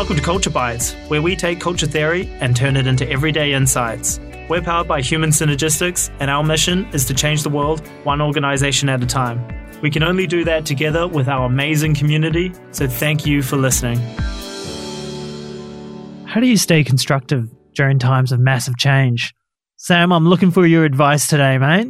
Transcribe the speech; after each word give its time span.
Welcome 0.00 0.16
to 0.16 0.22
Culture 0.22 0.48
Bites, 0.48 0.94
where 1.08 1.20
we 1.20 1.36
take 1.36 1.60
culture 1.60 1.84
theory 1.84 2.26
and 2.40 2.56
turn 2.56 2.78
it 2.78 2.86
into 2.86 3.06
everyday 3.10 3.52
insights. 3.52 4.18
We're 4.48 4.62
powered 4.62 4.88
by 4.88 5.02
Human 5.02 5.28
Synergistics, 5.28 6.10
and 6.20 6.30
our 6.30 6.42
mission 6.42 6.86
is 6.94 7.04
to 7.04 7.12
change 7.12 7.42
the 7.42 7.50
world 7.50 7.86
one 8.04 8.22
organization 8.22 8.88
at 8.88 9.02
a 9.02 9.06
time. 9.06 9.46
We 9.82 9.90
can 9.90 10.02
only 10.02 10.26
do 10.26 10.42
that 10.44 10.64
together 10.64 11.06
with 11.06 11.28
our 11.28 11.44
amazing 11.44 11.96
community, 11.96 12.54
so 12.70 12.88
thank 12.88 13.26
you 13.26 13.42
for 13.42 13.58
listening. 13.58 13.98
How 16.24 16.40
do 16.40 16.46
you 16.46 16.56
stay 16.56 16.82
constructive 16.82 17.50
during 17.74 17.98
times 17.98 18.32
of 18.32 18.40
massive 18.40 18.78
change? 18.78 19.34
Sam, 19.76 20.14
I'm 20.14 20.26
looking 20.26 20.50
for 20.50 20.64
your 20.64 20.86
advice 20.86 21.26
today, 21.26 21.58
mate. 21.58 21.88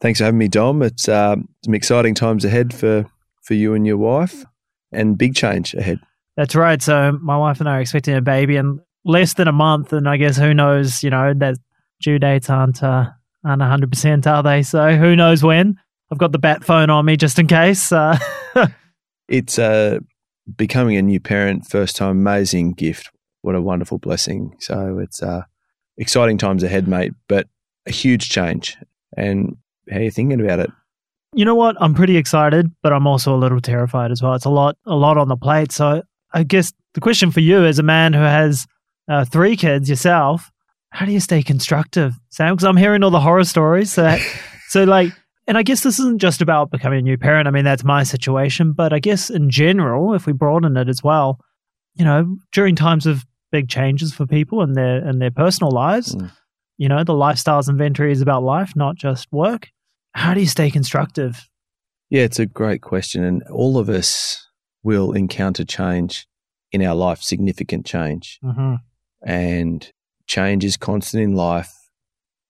Thanks 0.00 0.20
for 0.20 0.24
having 0.24 0.38
me, 0.38 0.48
Dom. 0.48 0.80
It's 0.80 1.10
uh, 1.10 1.36
some 1.62 1.74
exciting 1.74 2.14
times 2.14 2.42
ahead 2.46 2.72
for, 2.72 3.04
for 3.42 3.52
you 3.52 3.74
and 3.74 3.86
your 3.86 3.98
wife, 3.98 4.46
and 4.92 5.18
big 5.18 5.34
change 5.34 5.74
ahead. 5.74 6.00
That's 6.40 6.54
right. 6.54 6.80
So 6.80 7.18
my 7.20 7.36
wife 7.36 7.60
and 7.60 7.68
I 7.68 7.76
are 7.76 7.80
expecting 7.82 8.16
a 8.16 8.22
baby 8.22 8.56
in 8.56 8.80
less 9.04 9.34
than 9.34 9.46
a 9.46 9.52
month, 9.52 9.92
and 9.92 10.08
I 10.08 10.16
guess 10.16 10.38
who 10.38 10.54
knows? 10.54 11.02
You 11.02 11.10
know 11.10 11.34
that 11.34 11.56
due 12.00 12.18
dates 12.18 12.48
aren't 12.48 12.82
uh, 12.82 13.10
aren't 13.44 13.60
hundred 13.60 13.92
percent, 13.92 14.26
are 14.26 14.42
they? 14.42 14.62
So 14.62 14.96
who 14.96 15.14
knows 15.14 15.42
when? 15.42 15.78
I've 16.10 16.16
got 16.16 16.32
the 16.32 16.38
bat 16.38 16.64
phone 16.64 16.88
on 16.88 17.04
me 17.04 17.18
just 17.18 17.38
in 17.38 17.46
case. 17.46 17.92
Uh, 17.92 18.18
it's 19.28 19.58
uh, 19.58 19.98
becoming 20.56 20.96
a 20.96 21.02
new 21.02 21.20
parent, 21.20 21.66
first 21.66 21.94
time, 21.94 22.12
amazing 22.12 22.72
gift. 22.72 23.10
What 23.42 23.54
a 23.54 23.60
wonderful 23.60 23.98
blessing. 23.98 24.56
So 24.60 24.98
it's 24.98 25.22
uh, 25.22 25.42
exciting 25.98 26.38
times 26.38 26.62
ahead, 26.62 26.88
mate, 26.88 27.12
but 27.28 27.48
a 27.84 27.92
huge 27.92 28.30
change. 28.30 28.78
And 29.14 29.58
how 29.90 29.98
are 29.98 30.04
you 30.04 30.10
thinking 30.10 30.40
about 30.40 30.60
it? 30.60 30.70
You 31.34 31.44
know 31.44 31.54
what? 31.54 31.76
I'm 31.80 31.92
pretty 31.92 32.16
excited, 32.16 32.72
but 32.82 32.94
I'm 32.94 33.06
also 33.06 33.34
a 33.34 33.36
little 33.36 33.60
terrified 33.60 34.10
as 34.10 34.22
well. 34.22 34.32
It's 34.32 34.46
a 34.46 34.50
lot, 34.50 34.78
a 34.86 34.96
lot 34.96 35.18
on 35.18 35.28
the 35.28 35.36
plate. 35.36 35.70
So 35.70 36.02
I 36.32 36.42
guess 36.42 36.72
the 36.94 37.00
question 37.00 37.30
for 37.30 37.40
you, 37.40 37.64
as 37.64 37.78
a 37.78 37.84
man 37.84 38.12
who 38.12 38.20
has 38.20 38.66
uh, 39.08 39.24
three 39.24 39.56
kids 39.56 39.88
yourself, 39.88 40.50
how 40.90 41.06
do 41.06 41.12
you 41.12 41.20
stay 41.20 41.42
constructive, 41.42 42.14
Sam? 42.30 42.54
Because 42.54 42.64
I'm 42.64 42.76
hearing 42.76 43.02
all 43.02 43.10
the 43.10 43.20
horror 43.20 43.44
stories. 43.44 43.92
So, 43.92 44.18
so 44.68 44.84
like, 44.84 45.12
and 45.46 45.56
I 45.56 45.62
guess 45.62 45.82
this 45.82 45.98
isn't 45.98 46.20
just 46.20 46.42
about 46.42 46.70
becoming 46.70 47.00
a 47.00 47.02
new 47.02 47.18
parent. 47.18 47.48
I 47.48 47.50
mean, 47.50 47.64
that's 47.64 47.84
my 47.84 48.02
situation, 48.02 48.72
but 48.72 48.92
I 48.92 48.98
guess 48.98 49.30
in 49.30 49.50
general, 49.50 50.14
if 50.14 50.26
we 50.26 50.32
broaden 50.32 50.76
it 50.76 50.88
as 50.88 51.02
well, 51.02 51.40
you 51.94 52.04
know, 52.04 52.36
during 52.52 52.76
times 52.76 53.06
of 53.06 53.24
big 53.50 53.68
changes 53.68 54.14
for 54.14 54.26
people 54.26 54.62
in 54.62 54.74
their 54.74 55.06
in 55.08 55.18
their 55.18 55.30
personal 55.30 55.72
lives, 55.72 56.14
mm. 56.14 56.30
you 56.78 56.88
know, 56.88 57.02
the 57.02 57.12
lifestyles 57.12 57.68
inventory 57.68 58.12
is 58.12 58.20
about 58.20 58.44
life, 58.44 58.76
not 58.76 58.96
just 58.96 59.26
work. 59.32 59.68
How 60.12 60.34
do 60.34 60.40
you 60.40 60.46
stay 60.46 60.70
constructive? 60.70 61.48
Yeah, 62.10 62.22
it's 62.22 62.38
a 62.38 62.46
great 62.46 62.82
question, 62.82 63.24
and 63.24 63.42
all 63.44 63.78
of 63.78 63.88
us 63.88 64.46
will 64.82 65.12
encounter 65.12 65.64
change 65.64 66.26
in 66.72 66.82
our 66.82 66.94
life, 66.94 67.22
significant 67.22 67.86
change. 67.86 68.38
Mm-hmm. 68.44 68.76
And 69.22 69.92
change 70.26 70.64
is 70.64 70.76
constant 70.76 71.22
in 71.22 71.34
life, 71.34 71.72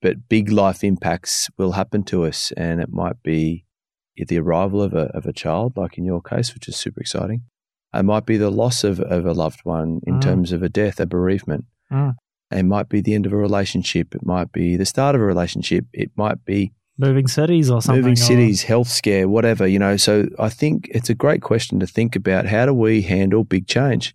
but 0.02 0.28
big 0.28 0.50
life 0.50 0.84
impacts 0.84 1.48
will 1.58 1.72
happen 1.72 2.02
to 2.04 2.24
us. 2.24 2.52
And 2.56 2.80
it 2.80 2.92
might 2.92 3.22
be 3.22 3.64
the 4.16 4.38
arrival 4.38 4.82
of 4.82 4.92
a, 4.92 5.06
of 5.16 5.26
a 5.26 5.32
child, 5.32 5.76
like 5.76 5.96
in 5.96 6.04
your 6.04 6.20
case, 6.20 6.52
which 6.52 6.68
is 6.68 6.76
super 6.76 7.00
exciting. 7.00 7.42
It 7.94 8.04
might 8.04 8.26
be 8.26 8.36
the 8.36 8.50
loss 8.50 8.84
of, 8.84 9.00
of 9.00 9.26
a 9.26 9.32
loved 9.32 9.60
one 9.64 10.00
in 10.06 10.16
mm. 10.16 10.20
terms 10.20 10.52
of 10.52 10.62
a 10.62 10.68
death, 10.68 11.00
a 11.00 11.06
bereavement. 11.06 11.64
Mm. 11.90 12.14
It 12.52 12.64
might 12.64 12.88
be 12.88 13.00
the 13.00 13.14
end 13.14 13.26
of 13.26 13.32
a 13.32 13.36
relationship. 13.36 14.14
It 14.14 14.24
might 14.24 14.52
be 14.52 14.76
the 14.76 14.84
start 14.84 15.14
of 15.14 15.20
a 15.20 15.24
relationship. 15.24 15.86
It 15.92 16.10
might 16.16 16.44
be 16.44 16.72
moving 17.00 17.26
cities 17.26 17.70
or 17.70 17.80
something. 17.80 18.02
Moving 18.02 18.16
cities, 18.16 18.62
health 18.62 18.88
scare, 18.88 19.28
whatever, 19.28 19.66
you 19.66 19.78
know. 19.78 19.96
So 19.96 20.28
I 20.38 20.48
think 20.50 20.88
it's 20.92 21.10
a 21.10 21.14
great 21.14 21.42
question 21.42 21.80
to 21.80 21.86
think 21.86 22.14
about 22.14 22.46
how 22.46 22.66
do 22.66 22.74
we 22.74 23.02
handle 23.02 23.42
big 23.42 23.66
change? 23.66 24.14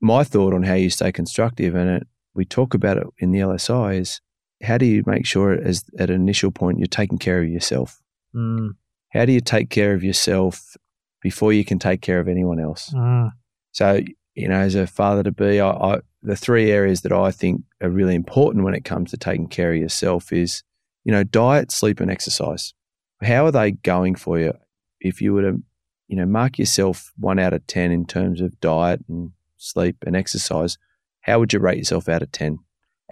My 0.00 0.24
thought 0.24 0.54
on 0.54 0.64
how 0.64 0.74
you 0.74 0.90
stay 0.90 1.12
constructive, 1.12 1.74
and 1.74 1.88
it, 1.88 2.06
we 2.34 2.44
talk 2.44 2.74
about 2.74 2.96
it 2.96 3.06
in 3.18 3.30
the 3.30 3.40
LSI, 3.40 4.00
is 4.00 4.20
how 4.62 4.78
do 4.78 4.86
you 4.86 5.02
make 5.06 5.26
sure 5.26 5.52
as 5.52 5.84
at 5.98 6.10
an 6.10 6.16
initial 6.16 6.50
point 6.50 6.78
you're 6.78 6.86
taking 6.86 7.18
care 7.18 7.42
of 7.42 7.48
yourself? 7.48 8.00
Mm. 8.34 8.70
How 9.10 9.24
do 9.26 9.32
you 9.32 9.40
take 9.40 9.70
care 9.70 9.92
of 9.92 10.02
yourself 10.02 10.76
before 11.20 11.52
you 11.52 11.64
can 11.64 11.78
take 11.78 12.00
care 12.00 12.18
of 12.18 12.28
anyone 12.28 12.58
else? 12.58 12.90
Mm. 12.94 13.32
So, 13.72 14.00
you 14.34 14.48
know, 14.48 14.56
as 14.56 14.74
a 14.74 14.86
father 14.86 15.22
to 15.22 15.32
be, 15.32 15.60
I, 15.60 15.70
I, 15.70 15.98
the 16.22 16.36
three 16.36 16.70
areas 16.70 17.02
that 17.02 17.12
I 17.12 17.30
think 17.30 17.62
are 17.82 17.90
really 17.90 18.14
important 18.14 18.64
when 18.64 18.74
it 18.74 18.84
comes 18.84 19.10
to 19.10 19.16
taking 19.16 19.48
care 19.48 19.72
of 19.72 19.78
yourself 19.78 20.32
is 20.32 20.62
you 21.04 21.12
know, 21.12 21.24
diet, 21.24 21.72
sleep, 21.72 22.00
and 22.00 22.10
exercise. 22.10 22.74
How 23.22 23.46
are 23.46 23.52
they 23.52 23.72
going 23.72 24.14
for 24.14 24.38
you? 24.38 24.52
If 25.00 25.20
you 25.20 25.34
were 25.34 25.42
to, 25.42 25.62
you 26.08 26.16
know, 26.16 26.26
mark 26.26 26.58
yourself 26.58 27.12
one 27.18 27.38
out 27.38 27.52
of 27.52 27.66
10 27.66 27.90
in 27.90 28.06
terms 28.06 28.40
of 28.40 28.60
diet 28.60 29.00
and 29.08 29.32
sleep 29.56 29.96
and 30.06 30.16
exercise, 30.16 30.78
how 31.22 31.38
would 31.38 31.52
you 31.52 31.58
rate 31.58 31.78
yourself 31.78 32.08
out 32.08 32.22
of 32.22 32.32
10? 32.32 32.58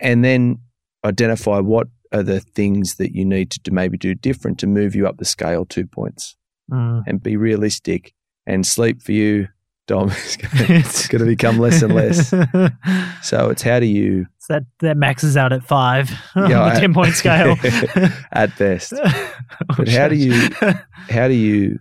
And 0.00 0.24
then 0.24 0.58
identify 1.04 1.58
what 1.58 1.88
are 2.12 2.22
the 2.22 2.40
things 2.40 2.96
that 2.96 3.14
you 3.14 3.24
need 3.24 3.50
to, 3.52 3.70
maybe 3.70 3.96
do 3.96 4.14
different 4.14 4.58
to 4.58 4.66
move 4.66 4.94
you 4.94 5.06
up 5.06 5.18
the 5.18 5.24
scale 5.24 5.64
two 5.64 5.86
points 5.86 6.36
mm. 6.70 7.02
and 7.06 7.22
be 7.22 7.36
realistic. 7.36 8.12
And 8.46 8.66
sleep 8.66 9.02
for 9.02 9.12
you, 9.12 9.48
Dom, 9.86 10.10
it's 10.12 11.06
going 11.06 11.20
to 11.20 11.26
become 11.26 11.58
less 11.58 11.82
and 11.82 11.94
less. 11.94 12.30
so 13.22 13.50
it's 13.50 13.62
how 13.62 13.78
do 13.78 13.86
you 13.86 14.26
that 14.50 14.64
that 14.80 14.96
maxes 14.96 15.36
out 15.36 15.52
at 15.52 15.62
five 15.62 16.10
yeah, 16.36 16.60
on 16.60 16.74
the 16.74 16.80
ten 16.80 16.92
point 16.92 17.14
scale 17.14 17.56
at 18.32 18.56
best. 18.58 18.92
oh, 18.96 19.34
but 19.76 19.88
how 19.88 20.08
do 20.08 20.16
you 20.16 20.50
how 21.08 21.28
do 21.28 21.34
you 21.34 21.78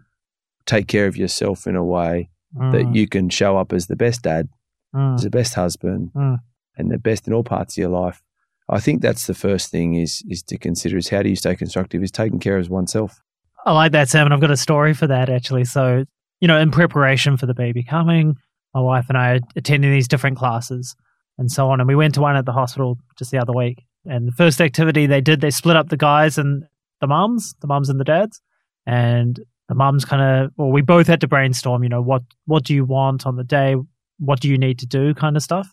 take 0.66 0.88
care 0.88 1.07
of 1.07 1.18
yourself 1.18 1.68
in 1.68 1.75
a 1.75 1.84
way 1.84 2.30
mm. 2.56 2.72
that 2.72 2.96
you 2.96 3.07
can 3.07 3.28
show 3.30 3.57
up 3.57 3.74
as 3.74 3.88
the 3.88 3.96
best 3.96 4.22
dad, 4.22 4.47
mm. 4.96 5.16
as 5.16 5.24
the 5.24 5.30
best 5.30 5.56
husband, 5.56 6.12
mm. 6.16 6.38
and 6.78 6.91
the 6.91 7.00
best 7.00 7.28
in 7.28 7.34
all 7.34 7.44
parts 7.44 7.74
of 7.74 7.81
your 7.81 7.90
life? 7.90 8.22
I 8.69 8.80
think 8.80 9.01
that's 9.01 9.25
the 9.25 9.34
first 9.34 9.72
thing 9.72 9.96
is 9.96 10.24
is 10.30 10.44
to 10.44 10.57
consider 10.57 10.96
is 10.97 11.09
how 11.09 11.24
do 11.24 11.30
you 11.30 11.36
stay 11.36 11.56
constructive? 11.56 12.03
Is 12.03 12.12
taking 12.12 12.40
care 12.40 12.57
of 12.57 12.69
oneself. 12.69 13.22
I 13.66 13.74
like 13.74 13.91
that, 13.91 14.07
Sam, 14.07 14.25
and 14.25 14.34
I've 14.34 14.40
got 14.40 14.51
a 14.51 14.57
story 14.57 14.94
for 14.94 15.07
that 15.07 15.30
actually. 15.30 15.66
So 15.66 16.06
you 16.40 16.47
know, 16.47 16.59
in 16.59 16.72
preparation 16.72 17.36
for 17.36 17.47
the 17.47 17.53
baby 17.53 17.84
coming, 17.84 18.38
my 18.74 18.80
wife 18.80 19.07
and 19.09 19.18
I 19.18 19.31
are 19.31 19.40
attending 19.56 19.91
these 19.91 20.07
different 20.07 20.38
classes 20.38 20.96
and 21.39 21.50
so 21.51 21.72
on. 21.72 21.79
And 21.79 21.88
we 21.88 21.95
went 21.95 22.13
to 22.16 22.22
one 22.22 22.35
at 22.35 22.45
the 22.45 22.51
hospital 22.51 23.00
just 23.17 23.31
the 23.31 23.39
other 23.39 23.53
week. 23.53 23.83
And 24.05 24.27
the 24.27 24.31
first 24.33 24.61
activity 24.61 25.07
they 25.07 25.22
did, 25.22 25.41
they 25.41 25.50
split 25.50 25.75
up 25.75 25.89
the 25.89 25.97
guys 25.97 26.38
and 26.38 26.63
the 27.01 27.07
mums, 27.07 27.55
the 27.61 27.67
mums 27.67 27.89
and 27.89 28.00
the 28.00 28.03
dads. 28.03 28.41
And 28.85 29.39
the 29.67 29.75
mums 29.75 30.05
kind 30.05 30.22
of, 30.22 30.51
well, 30.57 30.69
we 30.69 30.81
both 30.81 31.07
had 31.07 31.22
to 31.22 31.27
brainstorm, 31.27 31.83
you 31.83 31.89
know, 31.89 32.01
what, 32.01 32.23
what 32.45 32.63
do 32.63 32.75
you 32.75 32.85
want 32.85 33.25
on 33.25 33.35
the 33.35 33.44
day? 33.44 33.75
What 34.19 34.41
do 34.41 34.50
you 34.50 34.57
need 34.57 34.79
to 34.79 34.85
do 34.85 35.13
kind 35.13 35.38
of 35.38 35.41
stuff? 35.41 35.72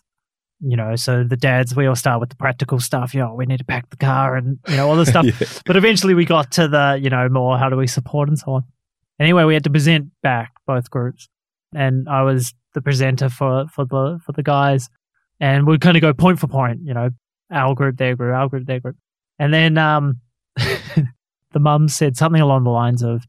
You 0.59 0.77
know, 0.77 0.95
so 0.95 1.23
the 1.23 1.37
dads, 1.37 1.75
we 1.75 1.85
all 1.85 1.95
start 1.95 2.19
with 2.19 2.29
the 2.29 2.35
practical 2.35 2.79
stuff, 2.79 3.13
you 3.13 3.19
know, 3.19 3.33
we 3.35 3.45
need 3.45 3.57
to 3.57 3.65
pack 3.65 3.89
the 3.91 3.97
car 3.97 4.35
and, 4.35 4.57
you 4.67 4.77
know, 4.77 4.89
all 4.89 4.95
this 4.95 5.09
stuff. 5.09 5.25
yeah. 5.41 5.47
But 5.65 5.77
eventually 5.77 6.15
we 6.15 6.25
got 6.25 6.51
to 6.53 6.67
the, 6.67 6.99
you 7.01 7.09
know, 7.11 7.27
more 7.29 7.59
how 7.59 7.69
do 7.69 7.75
we 7.75 7.85
support 7.85 8.27
and 8.27 8.39
so 8.39 8.53
on. 8.53 8.63
Anyway, 9.19 9.43
we 9.43 9.53
had 9.53 9.63
to 9.63 9.69
present 9.69 10.11
back 10.21 10.53
both 10.65 10.89
groups, 10.89 11.27
and 11.73 12.07
I 12.07 12.21
was 12.21 12.53
the 12.73 12.81
presenter 12.81 13.29
for 13.29 13.65
for 13.67 13.83
the 13.83 14.19
for 14.23 14.31
the 14.31 14.43
guys, 14.43 14.89
and 15.39 15.67
we'd 15.67 15.81
kind 15.81 15.97
of 15.97 16.01
go 16.01 16.13
point 16.13 16.39
for 16.39 16.47
point, 16.47 16.81
you 16.83 16.93
know, 16.93 17.09
our 17.51 17.75
group, 17.75 17.97
their 17.97 18.15
group, 18.15 18.33
our 18.33 18.49
group, 18.49 18.65
their 18.65 18.79
group, 18.79 18.95
and 19.39 19.53
then 19.53 19.77
um, 19.77 20.19
the 20.55 21.59
mum 21.59 21.87
said 21.87 22.17
something 22.17 22.41
along 22.41 22.63
the 22.63 22.69
lines 22.69 23.03
of, 23.03 23.25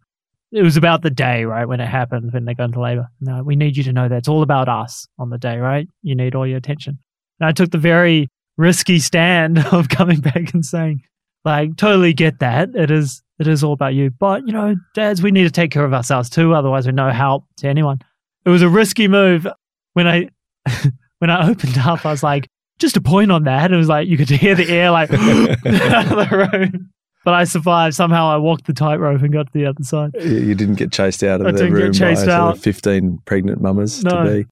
it 0.50 0.62
was 0.62 0.78
about 0.78 1.02
the 1.02 1.10
day, 1.10 1.44
right, 1.44 1.66
when 1.66 1.80
it 1.80 1.86
happened, 1.86 2.32
when 2.32 2.46
they 2.46 2.54
go 2.54 2.64
into 2.64 2.80
labor. 2.80 3.08
No, 3.20 3.42
we 3.42 3.54
need 3.54 3.76
you 3.76 3.84
to 3.84 3.92
know 3.92 4.08
that 4.08 4.16
it's 4.16 4.28
all 4.28 4.42
about 4.42 4.68
us 4.68 5.06
on 5.18 5.28
the 5.28 5.36
day, 5.36 5.58
right? 5.58 5.86
You 6.02 6.14
need 6.14 6.34
all 6.34 6.46
your 6.46 6.56
attention. 6.56 6.98
And 7.38 7.48
I 7.48 7.52
took 7.52 7.70
the 7.70 7.78
very 7.78 8.28
risky 8.56 8.98
stand 8.98 9.58
of 9.72 9.88
coming 9.88 10.20
back 10.20 10.54
and 10.54 10.64
saying, 10.64 11.02
like, 11.44 11.76
totally 11.76 12.14
get 12.14 12.40
that. 12.40 12.74
It 12.74 12.90
is 12.90 13.22
it 13.38 13.46
is 13.46 13.62
all 13.62 13.72
about 13.72 13.94
you. 13.94 14.10
But, 14.10 14.46
you 14.46 14.52
know, 14.52 14.74
dads, 14.94 15.22
we 15.22 15.30
need 15.30 15.44
to 15.44 15.50
take 15.50 15.70
care 15.70 15.84
of 15.84 15.94
ourselves 15.94 16.28
too. 16.28 16.54
Otherwise, 16.54 16.86
we're 16.86 16.92
no 16.92 17.10
help 17.10 17.44
to 17.58 17.68
anyone. 17.68 18.00
It 18.44 18.50
was 18.50 18.62
a 18.62 18.68
risky 18.68 19.06
move. 19.06 19.46
When 19.92 20.08
I, 20.08 20.28
when 21.18 21.30
I 21.30 21.48
opened 21.48 21.78
up, 21.78 22.04
I 22.04 22.10
was 22.10 22.22
like, 22.22 22.48
just 22.78 22.96
a 22.96 23.00
point 23.00 23.32
on 23.32 23.44
that. 23.44 23.72
It 23.72 23.76
was 23.76 23.88
like, 23.88 24.08
you 24.08 24.16
could 24.16 24.30
hear 24.30 24.54
the 24.54 24.68
air 24.68 24.90
like 24.90 25.10
out 25.12 25.18
of 25.18 26.30
the 26.30 26.48
room. 26.52 26.90
But 27.24 27.34
I 27.34 27.44
survived. 27.44 27.94
Somehow 27.94 28.28
I 28.28 28.36
walked 28.36 28.66
the 28.66 28.72
tightrope 28.72 29.20
and 29.20 29.32
got 29.32 29.46
to 29.46 29.52
the 29.52 29.66
other 29.66 29.82
side. 29.82 30.12
You 30.14 30.54
didn't 30.54 30.76
get 30.76 30.92
chased 30.92 31.22
out 31.22 31.40
of 31.40 31.48
I 31.48 31.52
the 31.52 31.70
room 31.70 31.92
by 31.92 32.14
sort 32.14 32.28
of 32.28 32.60
15 32.60 33.18
pregnant 33.24 33.60
mamas 33.60 34.02
no. 34.04 34.24
to 34.24 34.30
be. 34.30 34.46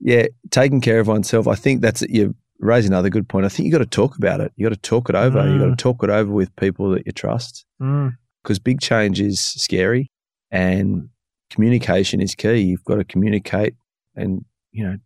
Yeah, 0.00 0.26
taking 0.50 0.80
care 0.80 1.00
of 1.00 1.08
oneself. 1.08 1.48
I 1.48 1.54
think 1.54 1.80
that's 1.80 2.02
you 2.02 2.34
raise 2.58 2.86
another 2.86 3.10
good 3.10 3.28
point. 3.28 3.46
I 3.46 3.48
think 3.48 3.66
you 3.66 3.72
got 3.72 3.78
to 3.78 3.86
talk 3.86 4.16
about 4.16 4.40
it. 4.40 4.52
You 4.56 4.66
got 4.66 4.74
to 4.74 4.80
talk 4.80 5.08
it 5.08 5.14
over. 5.14 5.38
Mm. 5.38 5.52
You 5.52 5.58
got 5.58 5.76
to 5.76 5.76
talk 5.76 6.02
it 6.04 6.10
over 6.10 6.30
with 6.30 6.54
people 6.56 6.90
that 6.90 7.06
you 7.06 7.12
trust. 7.12 7.64
Mm 7.82 8.16
because 8.42 8.58
big 8.58 8.80
change 8.80 9.20
is 9.20 9.40
scary 9.40 10.10
and 10.50 11.08
communication 11.50 12.20
is 12.20 12.34
key. 12.34 12.58
You've 12.58 12.84
got 12.84 12.96
to 12.96 13.04
communicate 13.04 13.74
and, 14.14 14.44
you 14.72 14.84
know, 14.84 14.96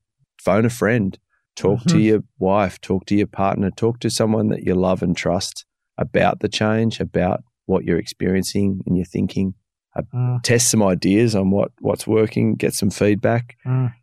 phone 0.45 0.65
a 0.65 0.71
friend, 0.71 1.19
talk 1.57 1.81
mm-hmm. 1.81 1.91
to 1.91 1.99
your 2.01 2.21
wife, 2.39 2.81
talk 2.81 3.07
to 3.07 3.15
your 3.15 3.27
partner, 3.27 3.71
talk 3.71 4.01
to 4.01 4.11
someone 4.11 4.49
that 4.49 4.63
you 4.63 4.75
love 4.75 5.03
and 5.03 5.17
trust 5.17 5.65
about 5.97 6.41
the 6.41 6.49
change, 6.49 7.01
about 7.01 7.43
what 7.67 7.85
you're 7.85 7.99
experiencing 7.99 8.81
and 8.87 8.97
you're 8.97 9.07
thinking. 9.07 9.55
Uh, 9.97 10.03
mm. 10.15 10.43
Test 10.43 10.71
some 10.71 10.83
ideas 10.83 11.35
on 11.35 11.51
what, 11.51 11.71
what's 11.81 12.07
working, 12.07 12.57
get 12.57 12.75
some 12.75 12.91
feedback. 12.91 13.57
Mm. 13.65 13.95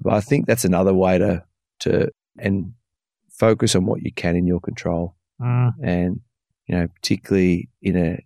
But 0.00 0.12
I 0.12 0.20
think 0.20 0.46
that's 0.46 0.64
another 0.64 0.94
way 0.94 1.18
to 1.18 1.42
to 1.80 2.10
and 2.38 2.74
focus 3.30 3.74
on 3.74 3.86
what 3.86 4.02
you 4.02 4.12
can 4.12 4.36
in 4.36 4.46
your 4.46 4.60
control. 4.60 5.16
Mm. 5.40 5.72
And 5.82 6.20
you 6.66 6.76
know, 6.76 6.88
particularly 6.88 7.68
in 7.80 7.96
a 7.96 8.24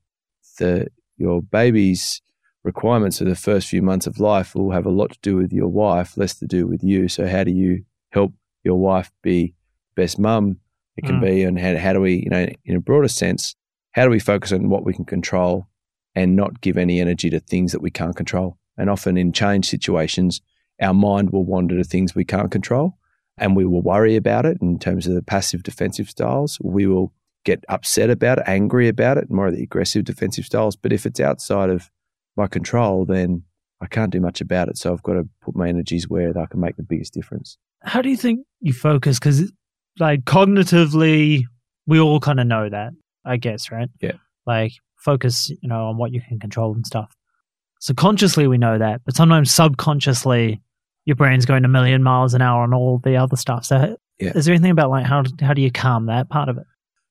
the 0.58 0.88
your 1.16 1.42
baby's 1.42 2.20
requirements 2.64 3.18
for 3.18 3.24
the 3.24 3.34
first 3.34 3.68
few 3.68 3.82
months 3.82 4.06
of 4.06 4.20
life 4.20 4.54
will 4.54 4.70
have 4.70 4.86
a 4.86 4.90
lot 4.90 5.12
to 5.12 5.18
do 5.22 5.36
with 5.36 5.52
your 5.52 5.68
wife, 5.68 6.16
less 6.16 6.34
to 6.38 6.46
do 6.46 6.66
with 6.66 6.82
you. 6.82 7.08
So 7.08 7.26
how 7.26 7.44
do 7.44 7.50
you 7.50 7.84
help 8.10 8.32
your 8.64 8.78
wife 8.78 9.10
be 9.22 9.54
best 9.96 10.18
mum 10.18 10.58
it 10.96 11.04
can 11.06 11.16
Mm. 11.16 11.20
be, 11.22 11.42
and 11.42 11.58
how, 11.58 11.76
how 11.76 11.92
do 11.94 12.00
we, 12.00 12.16
you 12.16 12.30
know, 12.30 12.46
in 12.64 12.76
a 12.76 12.80
broader 12.80 13.08
sense, 13.08 13.56
how 13.92 14.04
do 14.04 14.10
we 14.10 14.18
focus 14.18 14.52
on 14.52 14.68
what 14.68 14.84
we 14.84 14.92
can 14.92 15.06
control 15.06 15.66
and 16.14 16.36
not 16.36 16.60
give 16.60 16.76
any 16.76 17.00
energy 17.00 17.30
to 17.30 17.40
things 17.40 17.72
that 17.72 17.80
we 17.80 17.90
can't 17.90 18.14
control? 18.14 18.58
And 18.76 18.90
often 18.90 19.16
in 19.16 19.32
change 19.32 19.68
situations, 19.68 20.42
our 20.80 20.94
mind 20.94 21.30
will 21.30 21.44
wander 21.44 21.76
to 21.76 21.84
things 21.84 22.14
we 22.14 22.24
can't 22.24 22.50
control, 22.50 22.98
and 23.38 23.56
we 23.56 23.64
will 23.64 23.82
worry 23.82 24.16
about 24.16 24.44
it 24.44 24.58
in 24.60 24.78
terms 24.78 25.06
of 25.06 25.14
the 25.14 25.22
passive 25.22 25.62
defensive 25.62 26.10
styles. 26.10 26.58
We 26.62 26.86
will 26.86 27.12
get 27.44 27.64
upset 27.68 28.10
about 28.10 28.38
it, 28.38 28.44
angry 28.46 28.88
about 28.88 29.16
it, 29.16 29.30
more 29.30 29.48
of 29.48 29.56
the 29.56 29.62
aggressive 29.62 30.04
defensive 30.04 30.44
styles. 30.44 30.76
But 30.76 30.92
if 30.92 31.06
it's 31.06 31.20
outside 31.20 31.70
of 31.70 31.90
my 32.36 32.46
control, 32.46 33.04
then 33.04 33.42
I 33.80 33.86
can't 33.86 34.10
do 34.12 34.20
much 34.20 34.40
about 34.40 34.68
it. 34.68 34.78
So 34.78 34.92
I've 34.92 35.02
got 35.02 35.14
to 35.14 35.28
put 35.42 35.56
my 35.56 35.68
energies 35.68 36.08
where 36.08 36.36
I 36.38 36.46
can 36.46 36.60
make 36.60 36.76
the 36.76 36.82
biggest 36.82 37.12
difference. 37.14 37.58
How 37.82 38.00
do 38.02 38.08
you 38.08 38.16
think 38.16 38.46
you 38.60 38.72
focus? 38.72 39.18
Because, 39.18 39.50
like, 39.98 40.24
cognitively, 40.24 41.42
we 41.86 42.00
all 42.00 42.20
kind 42.20 42.40
of 42.40 42.46
know 42.46 42.68
that, 42.68 42.92
I 43.24 43.36
guess, 43.36 43.70
right? 43.70 43.88
Yeah. 44.00 44.12
Like, 44.46 44.72
focus, 44.96 45.50
you 45.50 45.68
know, 45.68 45.86
on 45.88 45.96
what 45.96 46.12
you 46.12 46.20
can 46.20 46.38
control 46.38 46.74
and 46.74 46.86
stuff. 46.86 47.12
So 47.80 47.92
consciously, 47.94 48.46
we 48.46 48.58
know 48.58 48.78
that, 48.78 49.00
but 49.04 49.16
sometimes 49.16 49.52
subconsciously, 49.52 50.60
your 51.04 51.16
brain's 51.16 51.44
going 51.46 51.64
a 51.64 51.68
million 51.68 52.02
miles 52.04 52.32
an 52.34 52.42
hour 52.42 52.62
on 52.62 52.72
all 52.72 52.98
the 53.02 53.16
other 53.16 53.36
stuff. 53.36 53.64
So, 53.64 53.96
Yeah. 54.20 54.30
is 54.36 54.44
there 54.44 54.54
anything 54.54 54.70
about 54.70 54.90
like 54.90 55.04
how 55.04 55.24
how 55.40 55.52
do 55.52 55.60
you 55.60 55.72
calm 55.72 56.06
that 56.06 56.28
part 56.28 56.48
of 56.48 56.58
it? 56.58 56.64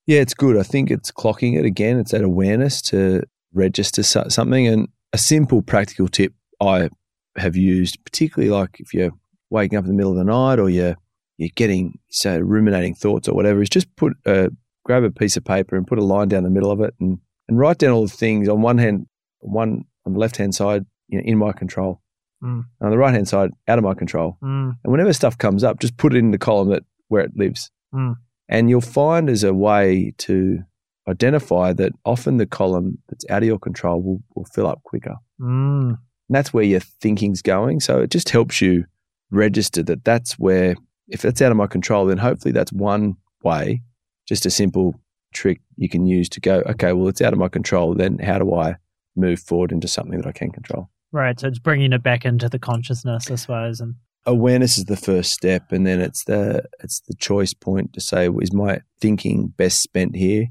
Yeah, 0.07 0.21
it's 0.21 0.33
good. 0.33 0.56
I 0.57 0.63
think 0.63 0.89
it's 0.89 1.12
clocking 1.12 1.59
it 1.59 1.65
again. 1.65 2.00
It's 2.00 2.12
that 2.12 2.24
awareness 2.24 2.81
to 2.83 3.24
register 3.53 4.01
something. 4.01 4.65
And 4.65 4.88
a 5.13 5.18
simple 5.18 5.62
practical 5.62 6.08
tip 6.08 6.34
I 6.62 6.90
have 7.38 7.56
used, 7.56 8.04
particularly 8.06 8.52
like 8.52 8.78
if 8.80 8.94
you're 8.94 9.12
waking 9.50 9.78
up 9.78 9.86
in 9.86 9.90
the 9.92 9.96
middle 9.96 10.12
of 10.12 10.18
the 10.18 10.24
night 10.24 10.60
or 10.60 10.69
you're 10.69 10.96
you're 11.38 11.50
getting 11.56 11.98
say 12.10 12.40
ruminating 12.42 12.94
thoughts 12.96 13.28
or 13.28 13.34
whatever, 13.34 13.62
is 13.62 13.69
just 13.69 13.94
put 13.96 14.13
a 14.25 14.50
grab 14.86 15.04
a 15.04 15.12
piece 15.12 15.38
of 15.38 15.44
paper 15.44 15.75
and 15.75 15.88
put 15.88 15.98
a 16.00 16.04
line 16.04 16.28
down 16.28 16.44
the 16.44 16.50
middle 16.50 16.72
of 16.72 16.81
it 16.81 16.94
and 17.00 17.18
and 17.48 17.58
write 17.60 17.78
down 17.80 17.92
all 17.92 18.04
the 18.04 18.08
things 18.10 18.48
on 18.48 18.62
one 18.62 18.78
hand, 18.78 19.08
one 19.40 19.84
on 20.06 20.13
the 20.13 20.19
left 20.19 20.38
hand 20.38 20.54
side, 20.56 20.86
you 21.08 21.18
know, 21.18 21.24
in 21.25 21.38
my 21.38 21.52
control, 21.52 22.02
Mm. 22.44 22.63
and 22.80 22.86
on 22.88 22.90
the 22.92 22.98
right 22.98 23.13
hand 23.13 23.28
side, 23.28 23.52
out 23.68 23.78
of 23.78 23.84
my 23.84 23.94
control. 23.94 24.38
Mm, 24.42 24.75
And 24.84 24.92
whenever 24.92 25.13
stuff 25.13 25.38
comes 25.38 25.63
up, 25.63 25.80
just 25.80 25.98
put 25.98 26.13
it 26.13 26.18
in 26.18 26.31
the 26.31 26.40
column 26.40 26.69
that 26.69 26.84
where 27.08 27.24
it 27.24 27.36
lives. 27.36 27.69
Mm. 27.94 28.16
And 28.50 28.69
you'll 28.69 28.81
find 28.81 29.30
as 29.30 29.44
a 29.44 29.54
way 29.54 30.13
to 30.19 30.60
identify 31.08 31.74
that 31.74 31.92
often 32.06 32.38
the 32.38 32.46
column 32.46 32.98
that's 33.10 33.25
out 33.30 33.44
of 33.44 33.48
your 33.48 33.60
control 33.60 34.02
will, 34.02 34.24
will 34.41 34.49
fill 34.53 34.67
up 34.67 34.83
quicker. 34.83 35.15
mm, 35.39 35.89
And 35.89 35.97
that's 36.29 36.53
where 36.53 36.63
your 36.63 36.79
thinking's 36.79 37.41
going. 37.41 37.79
So 37.79 37.99
it 37.99 38.09
just 38.11 38.29
helps 38.29 38.61
you 38.61 38.85
register 39.31 39.83
that 39.83 40.03
that's 40.03 40.33
where, 40.39 40.75
if 41.07 41.25
it's 41.25 41.41
out 41.41 41.51
of 41.51 41.57
my 41.57 41.67
control, 41.67 42.05
then 42.05 42.17
hopefully 42.17 42.51
that's 42.51 42.73
one 42.73 43.15
way, 43.43 43.81
just 44.27 44.45
a 44.45 44.49
simple 44.51 44.99
trick 45.33 45.61
you 45.77 45.89
can 45.89 46.05
use 46.05 46.29
to 46.29 46.39
go, 46.39 46.61
okay, 46.67 46.93
well, 46.93 47.07
it's 47.07 47.21
out 47.21 47.33
of 47.33 47.39
my 47.39 47.47
control. 47.47 47.93
Then 47.93 48.19
how 48.19 48.39
do 48.39 48.53
I 48.53 48.75
move 49.15 49.39
forward 49.39 49.71
into 49.71 49.88
something 49.88 50.19
that 50.19 50.27
I 50.27 50.31
can 50.31 50.51
control? 50.51 50.89
right. 51.13 51.38
So 51.39 51.47
it's 51.47 51.59
bringing 51.59 51.91
it 51.91 52.03
back 52.03 52.23
into 52.23 52.47
the 52.47 52.59
consciousness, 52.59 53.29
I 53.29 53.35
suppose, 53.35 53.81
and 53.81 53.95
awareness 54.25 54.77
is 54.77 54.85
the 54.85 54.95
first 54.95 55.31
step 55.31 55.71
and 55.71 55.85
then 55.85 55.99
it's 55.99 56.23
the 56.25 56.63
it's 56.83 57.01
the 57.07 57.15
choice 57.15 57.53
point 57.53 57.91
to 57.91 57.99
say 57.99 58.29
is 58.41 58.53
my 58.53 58.79
thinking 58.99 59.47
best 59.57 59.81
spent 59.81 60.15
here 60.15 60.45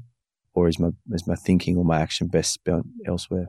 or 0.53 0.67
is 0.67 0.77
my 0.77 0.89
is 1.13 1.25
my 1.25 1.35
thinking 1.35 1.77
or 1.77 1.85
my 1.85 1.99
action 2.01 2.27
best 2.27 2.51
spent 2.51 2.85
elsewhere 3.07 3.47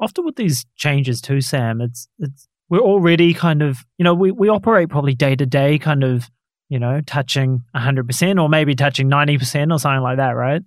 often 0.00 0.24
with 0.24 0.36
these 0.36 0.64
changes 0.76 1.20
too, 1.20 1.40
Sam, 1.40 1.80
it's 1.80 2.08
it's 2.18 2.48
we're 2.68 2.80
already 2.80 3.32
kind 3.34 3.62
of 3.62 3.84
you 3.98 4.04
know 4.04 4.14
we 4.14 4.30
we 4.30 4.48
operate 4.48 4.88
probably 4.88 5.14
day 5.14 5.36
to 5.36 5.46
day, 5.46 5.78
kind 5.78 6.04
of 6.04 6.28
you 6.68 6.78
know 6.78 7.00
touching 7.06 7.62
hundred 7.74 8.06
percent 8.06 8.38
or 8.38 8.48
maybe 8.48 8.74
touching 8.74 9.08
ninety 9.08 9.38
percent 9.38 9.72
or 9.72 9.78
something 9.78 10.02
like 10.02 10.16
that, 10.18 10.30
right? 10.32 10.62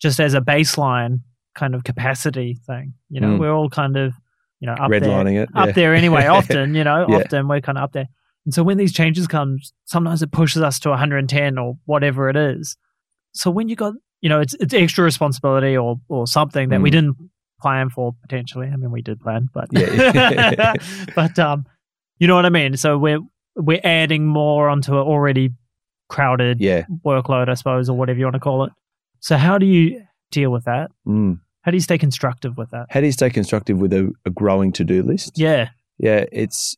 Just 0.00 0.18
as 0.20 0.34
a 0.34 0.40
baseline 0.40 1.20
kind 1.54 1.74
of 1.74 1.84
capacity 1.84 2.58
thing, 2.66 2.94
you 3.10 3.20
know, 3.20 3.28
Mm. 3.34 3.38
we're 3.38 3.52
all 3.54 3.68
kind 3.68 3.96
of 3.96 4.14
you 4.60 4.66
know 4.66 4.74
up 4.74 4.90
there, 4.90 5.00
redlining 5.00 5.42
it 5.42 5.48
up 5.54 5.74
there 5.74 5.94
anyway. 5.94 6.26
Often, 6.38 6.74
you 6.74 6.84
know, 6.84 7.06
Yeah. 7.08 7.16
often 7.16 7.48
we're 7.48 7.60
kind 7.60 7.76
of 7.78 7.84
up 7.84 7.92
there, 7.92 8.08
and 8.46 8.54
so 8.54 8.62
when 8.62 8.78
these 8.78 8.92
changes 8.92 9.26
come, 9.26 9.58
sometimes 9.84 10.22
it 10.22 10.32
pushes 10.32 10.62
us 10.62 10.78
to 10.80 10.88
one 10.90 10.98
hundred 10.98 11.18
and 11.18 11.28
ten 11.28 11.58
or 11.58 11.74
whatever 11.84 12.28
it 12.30 12.36
is. 12.36 12.76
So 13.34 13.50
when 13.50 13.68
you 13.68 13.76
got 13.76 13.94
you 14.22 14.28
know 14.28 14.40
it's 14.40 14.54
it's 14.54 14.72
extra 14.74 15.04
responsibility 15.04 15.76
or 15.76 15.96
or 16.08 16.26
something 16.26 16.68
that 16.70 16.80
we 16.80 16.88
Mm. 16.90 16.92
didn't 16.92 17.16
plan 17.62 17.88
for 17.88 18.12
potentially. 18.20 18.66
I 18.66 18.76
mean, 18.76 18.90
we 18.90 19.00
did 19.02 19.20
plan, 19.20 19.48
but 19.54 19.68
Yeah. 19.72 20.74
but 21.14 21.38
um, 21.38 21.64
you 22.18 22.26
know 22.26 22.34
what 22.34 22.44
I 22.44 22.50
mean. 22.50 22.76
So 22.76 22.98
we're 22.98 23.20
we're 23.56 23.80
adding 23.84 24.26
more 24.26 24.68
onto 24.68 24.92
an 24.92 25.06
already 25.06 25.50
crowded 26.08 26.60
yeah 26.60 26.84
workload, 27.04 27.48
I 27.48 27.54
suppose, 27.54 27.88
or 27.88 27.96
whatever 27.96 28.18
you 28.18 28.26
want 28.26 28.34
to 28.34 28.40
call 28.40 28.64
it. 28.64 28.72
So 29.20 29.36
how 29.36 29.56
do 29.56 29.66
you 29.66 30.02
deal 30.30 30.50
with 30.50 30.64
that? 30.64 30.90
mm. 31.06 31.38
How 31.62 31.70
do 31.70 31.76
you 31.76 31.80
stay 31.80 31.96
constructive 31.96 32.56
with 32.56 32.70
that? 32.70 32.86
how 32.90 33.00
do 33.00 33.06
you 33.06 33.12
stay 33.12 33.30
constructive 33.30 33.78
with 33.78 33.92
a, 33.92 34.10
a 34.26 34.30
growing 34.30 34.72
to-do 34.72 35.02
list 35.02 35.38
Yeah, 35.38 35.68
yeah 35.98 36.24
it's 36.32 36.76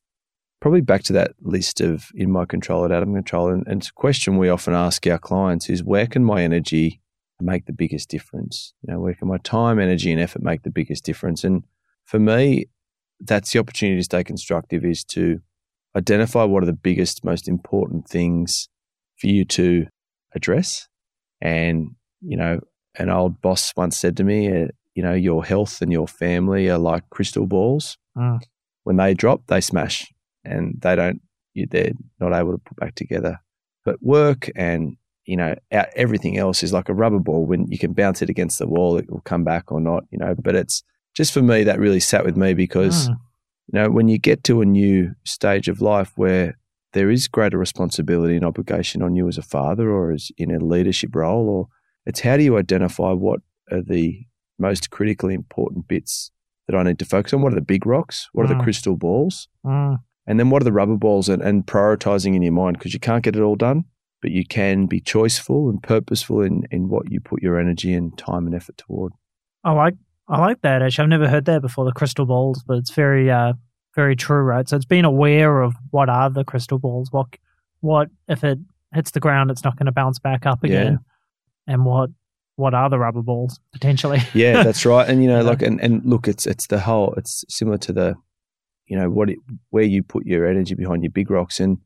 probably 0.61 0.83
back 0.83 1.03
to 1.05 1.13
that 1.15 1.33
list 1.41 1.81
of 1.81 2.11
in 2.15 2.31
my 2.31 2.45
control 2.45 2.85
and 2.85 2.93
out 2.93 3.03
of 3.03 3.09
control 3.09 3.49
and, 3.49 3.67
and 3.67 3.81
it's 3.81 3.89
a 3.89 3.93
question 3.95 4.37
we 4.37 4.51
often 4.51 4.75
ask 4.75 5.07
our 5.07 5.19
clients 5.19 5.71
is 5.71 5.83
where 5.83 6.07
can 6.07 6.23
my 6.23 6.43
energy 6.43 7.01
make 7.45 7.67
the 7.67 7.73
biggest 7.73 8.09
difference. 8.09 8.75
You 8.83 8.93
know 8.93 9.01
where 9.01 9.15
can 9.15 9.29
my 9.29 9.39
time 9.39 9.79
energy 9.79 10.13
and 10.13 10.21
effort 10.21 10.43
make 10.43 10.63
the 10.63 10.71
biggest 10.71 11.05
difference? 11.05 11.45
And 11.45 11.65
for 12.05 12.19
me 12.19 12.67
that's 13.21 13.53
the 13.53 13.59
opportunity 13.59 13.99
to 13.99 14.05
stay 14.05 14.25
constructive 14.25 14.85
is 14.85 15.05
to 15.05 15.41
identify 15.97 16.45
what 16.45 16.63
are 16.63 16.67
the 16.67 16.73
biggest 16.73 17.25
most 17.25 17.49
important 17.49 18.09
things 18.09 18.69
for 19.17 19.29
you 19.29 19.45
to 19.45 19.87
address. 20.35 20.89
And 21.41 21.93
you 22.21 22.37
know 22.37 22.61
an 22.97 23.11
old 23.11 23.41
boss 23.41 23.73
once 23.77 23.99
said 23.99 24.17
to 24.17 24.25
me 24.25 24.49
uh, 24.49 24.69
you 24.95 25.03
know 25.03 25.15
your 25.15 25.45
health 25.45 25.83
and 25.83 25.93
your 25.93 26.09
family 26.09 26.69
are 26.69 26.79
like 26.79 27.09
crystal 27.11 27.47
balls. 27.47 27.97
Mm. 28.17 28.39
when 28.85 28.97
they 28.97 29.13
drop 29.13 29.49
they 29.49 29.61
smash 29.61 30.13
and 30.45 30.81
they 30.83 30.95
don't 30.95 31.21
they're 31.55 31.93
not 32.21 32.33
able 32.33 32.53
to 32.53 32.59
put 32.59 32.77
back 32.77 32.95
together. 32.95 33.41
But 33.85 34.03
work 34.03 34.51
and 34.57 34.97
you 35.27 35.37
know 35.37 35.55
out, 35.73 35.87
everything 35.97 36.37
else 36.39 36.63
is 36.63 36.73
like 36.73 36.89
a 36.89 36.95
rubber 36.95 37.19
ball 37.19 37.45
when 37.47 37.67
you 37.69 37.79
can 37.79 37.93
bounce 37.93 38.23
it 38.23 38.29
against 38.31 38.59
the 38.59 38.67
wall 38.67 38.97
it 38.99 39.11
will 39.11 39.21
come 39.21 39.45
back 39.45 39.73
or 39.73 39.81
not 39.81 40.05
you 40.11 40.19
know 40.19 40.35
but 40.35 40.55
it's 40.55 40.83
just 41.15 41.33
for 41.33 41.43
me 41.43 41.65
that 41.65 41.79
really 41.79 42.01
sat 42.01 42.25
with 42.25 42.37
me 42.37 42.55
because 42.55 43.09
Mm. 43.09 43.17
you 43.73 43.79
know 43.81 43.91
when 43.91 44.09
you 44.09 44.19
get 44.19 44.45
to 44.45 44.61
a 44.61 44.67
new 44.67 45.15
stage 45.25 45.69
of 45.69 45.81
life 45.81 46.13
where 46.17 46.59
there 46.93 47.11
is 47.11 47.27
greater 47.29 47.59
responsibility 47.59 48.37
and 48.37 48.45
obligation 48.45 49.03
on 49.03 49.17
you 49.17 49.27
as 49.29 49.39
a 49.39 49.43
father 49.43 49.91
or 49.91 50.13
as 50.13 50.31
in 50.37 50.51
a 50.55 50.59
leadership 50.65 51.15
role 51.15 51.49
or 51.49 51.69
it's 52.07 52.21
how 52.21 52.37
do 52.37 52.43
you 52.45 52.57
identify 52.59 53.11
what 53.13 53.41
are 53.73 53.83
the 53.83 54.25
most 54.59 54.91
critically 54.91 55.35
important 55.35 55.89
bits 55.89 56.31
that 56.69 56.77
I 56.77 56.83
need 56.83 56.99
to 57.01 57.05
focus 57.05 57.33
on? 57.33 57.43
What 57.43 57.53
are 57.53 57.57
the 57.57 57.61
big 57.61 57.85
rocks? 57.87 58.29
What 58.33 58.45
are 58.47 58.55
the 58.55 58.63
crystal 58.63 58.97
balls? 58.97 59.49
Mm. 59.67 59.99
And 60.27 60.39
then 60.39 60.49
what 60.51 60.63
are 60.63 60.65
the 60.65 60.73
rubber 60.73 60.97
balls 60.97 61.29
and, 61.29 61.43
and 61.43 61.67
prioritizing 61.67 62.35
in 62.37 62.43
your 62.43 62.53
mind? 62.53 62.79
Because 62.79 62.95
you 62.95 63.01
can't 63.01 63.25
get 63.25 63.37
it 63.37 63.43
all 63.43 63.57
done, 63.57 63.85
but 64.25 64.31
you 64.33 64.43
can 64.43 64.87
be 64.87 65.03
choiceful 65.03 65.69
and 65.69 65.83
purposeful 65.83 66.41
in, 66.41 66.67
in 66.71 66.89
what 66.89 67.13
you 67.13 67.21
put 67.21 67.43
your 67.43 67.61
energy 67.61 67.93
and 67.93 68.17
time 68.17 68.47
and 68.47 68.55
effort 68.55 68.79
toward. 68.79 69.13
I 69.63 69.73
like 69.73 69.97
I 70.29 70.39
like 70.41 70.63
that. 70.63 70.81
Actually, 70.81 71.03
I've 71.03 71.09
never 71.11 71.29
heard 71.29 71.45
that 71.45 71.61
before. 71.61 71.85
The 71.85 71.93
crystal 71.93 72.25
balls, 72.25 72.65
but 72.67 72.79
it's 72.79 72.91
very 72.91 73.31
uh 73.31 73.53
very 73.95 74.17
true, 74.17 74.41
right? 74.41 74.67
So 74.67 74.77
it's 74.77 74.87
being 74.87 75.05
aware 75.05 75.61
of 75.61 75.75
what 75.91 76.09
are 76.09 76.31
the 76.31 76.43
crystal 76.43 76.79
balls. 76.79 77.13
What 77.13 77.27
what 77.81 78.09
if 78.27 78.43
it 78.45 78.59
hits 78.95 79.11
the 79.11 79.21
ground, 79.21 79.51
it's 79.51 79.63
not 79.63 79.77
going 79.77 79.85
to 79.85 79.93
bounce 79.93 80.19
back 80.19 80.47
up 80.47 80.65
again, 80.65 81.01
and 81.67 81.85
what 81.85 82.09
what 82.57 82.73
are 82.73 82.89
the 82.89 82.99
rubber 82.99 83.21
balls 83.21 83.61
potentially? 83.75 84.21
Yeah, 84.33 84.63
that's 84.63 84.87
right. 84.87 85.07
And 85.07 85.23
you 85.23 85.29
know, 85.29 85.41
Yeah. 85.43 85.51
like, 85.51 85.61
and, 85.61 85.79
and 85.83 86.03
look, 86.07 86.29
it's 86.29 86.47
it's 86.47 86.67
the 86.69 86.81
whole. 86.81 87.13
It's 87.19 87.45
similar 87.51 87.77
to 87.77 87.93
the, 87.93 88.15
you 88.87 88.97
know, 88.97 89.11
what 89.11 89.29
it, 89.29 89.39
where 89.69 89.85
you 89.85 90.03
put 90.03 90.25
your 90.25 90.47
energy 90.47 90.75
behind 90.75 91.03
your 91.03 91.11
big 91.13 91.31
rocks, 91.31 91.61
and 91.61 91.77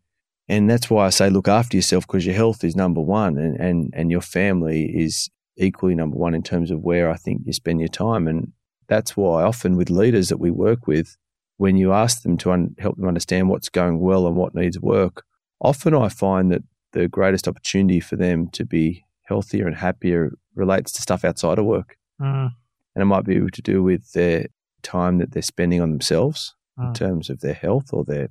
and 0.48 0.68
that's 0.70 0.88
why 0.90 1.06
I 1.06 1.10
say 1.10 1.30
look 1.30 1.48
after 1.48 1.76
yourself 1.76 2.06
because 2.06 2.24
your 2.26 2.34
health 2.34 2.64
is 2.64 2.74
number 2.76 3.00
one, 3.00 3.38
and 3.38 3.56
and 3.60 3.90
and 3.94 4.10
your 4.10 4.20
family 4.20 4.84
is 4.84 5.28
equally 5.56 5.94
number 5.94 6.16
one 6.16 6.34
in 6.34 6.42
terms 6.42 6.70
of 6.70 6.80
where 6.80 7.10
I 7.10 7.16
think 7.16 7.42
you 7.44 7.52
spend 7.52 7.80
your 7.80 7.88
time, 7.88 8.26
and 8.28 8.52
that's 8.86 9.16
why 9.16 9.42
often 9.42 9.76
with 9.76 9.90
leaders 9.90 10.28
that 10.28 10.38
we 10.38 10.50
work 10.50 10.86
with, 10.86 11.16
when 11.56 11.76
you 11.76 11.92
ask 11.92 12.22
them 12.22 12.36
to 12.38 12.52
un- 12.52 12.74
help 12.78 12.96
them 12.96 13.08
understand 13.08 13.48
what's 13.48 13.68
going 13.68 13.98
well 14.00 14.26
and 14.26 14.36
what 14.36 14.54
needs 14.54 14.80
work, 14.80 15.24
often 15.60 15.94
I 15.94 16.08
find 16.08 16.50
that 16.52 16.62
the 16.92 17.08
greatest 17.08 17.46
opportunity 17.48 18.00
for 18.00 18.16
them 18.16 18.48
to 18.50 18.64
be 18.64 19.04
healthier 19.24 19.66
and 19.66 19.76
happier 19.76 20.32
relates 20.54 20.90
to 20.92 21.02
stuff 21.02 21.24
outside 21.24 21.58
of 21.58 21.66
work. 21.66 21.96
Mm, 22.20 22.52
and 22.94 23.02
it 23.02 23.04
might 23.04 23.24
be 23.24 23.38
to 23.52 23.62
do 23.62 23.82
with 23.82 24.12
their 24.12 24.46
time 24.82 25.18
that 25.18 25.32
they're 25.32 25.42
spending 25.42 25.80
on 25.82 25.90
themselves 25.90 26.54
in 26.78 26.84
Mm. 26.86 26.94
terms 26.94 27.28
of 27.28 27.40
their 27.40 27.54
health 27.54 27.92
or 27.92 28.04
their 28.04 28.28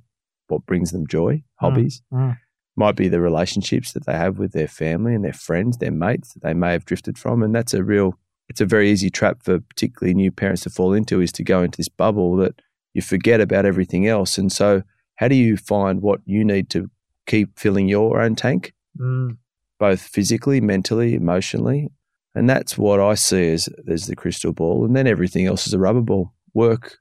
what 0.48 0.66
brings 0.66 0.90
them 0.92 1.06
joy, 1.06 1.42
hobbies. 1.56 2.02
mm. 2.12 2.36
might 2.76 2.96
be 2.96 3.08
the 3.08 3.20
relationships 3.20 3.92
that 3.92 4.06
they 4.06 4.12
have 4.12 4.38
with 4.38 4.52
their 4.52 4.68
family 4.68 5.14
and 5.14 5.24
their 5.24 5.32
friends, 5.32 5.78
their 5.78 5.90
mates 5.92 6.32
that 6.34 6.42
they 6.42 6.54
may 6.54 6.72
have 6.72 6.84
drifted 6.84 7.18
from. 7.18 7.42
And 7.42 7.54
that's 7.54 7.74
a 7.74 7.82
real, 7.82 8.18
it's 8.48 8.60
a 8.60 8.66
very 8.66 8.90
easy 8.90 9.10
trap 9.10 9.42
for 9.42 9.60
particularly 9.60 10.14
new 10.14 10.30
parents 10.30 10.62
to 10.62 10.70
fall 10.70 10.92
into 10.92 11.20
is 11.20 11.32
to 11.32 11.44
go 11.44 11.62
into 11.62 11.76
this 11.76 11.88
bubble 11.88 12.36
that 12.36 12.60
you 12.94 13.02
forget 13.02 13.40
about 13.40 13.64
everything 13.66 14.06
else. 14.06 14.38
And 14.38 14.50
so, 14.50 14.82
how 15.16 15.28
do 15.28 15.34
you 15.34 15.56
find 15.56 16.00
what 16.00 16.20
you 16.24 16.44
need 16.44 16.70
to 16.70 16.88
keep 17.26 17.58
filling 17.58 17.88
your 17.88 18.20
own 18.20 18.34
tank, 18.36 18.72
Mm. 18.98 19.36
both 19.78 20.00
physically, 20.00 20.60
mentally, 20.60 21.14
emotionally? 21.14 21.90
And 22.34 22.48
that's 22.48 22.78
what 22.78 23.00
I 23.00 23.14
see 23.14 23.50
as, 23.50 23.68
as 23.88 24.06
the 24.06 24.14
crystal 24.14 24.52
ball. 24.52 24.84
And 24.84 24.94
then 24.94 25.06
everything 25.08 25.46
else 25.46 25.66
is 25.66 25.74
a 25.74 25.78
rubber 25.78 26.00
ball. 26.02 26.32
Work, 26.54 26.98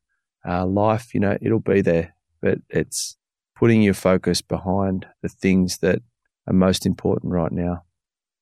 uh, 0.48 0.66
life, 0.66 1.14
you 1.14 1.20
know, 1.20 1.38
it'll 1.42 1.60
be 1.60 1.82
there. 1.82 2.16
But 2.42 2.60
it's 2.70 3.18
putting 3.58 3.82
your 3.82 3.94
focus 3.94 4.42
behind 4.42 5.06
the 5.22 5.30
things 5.30 5.80
that 5.80 6.00
are 6.48 6.54
most 6.54 6.86
important 6.86 7.34
right 7.34 7.52
now. 7.52 7.84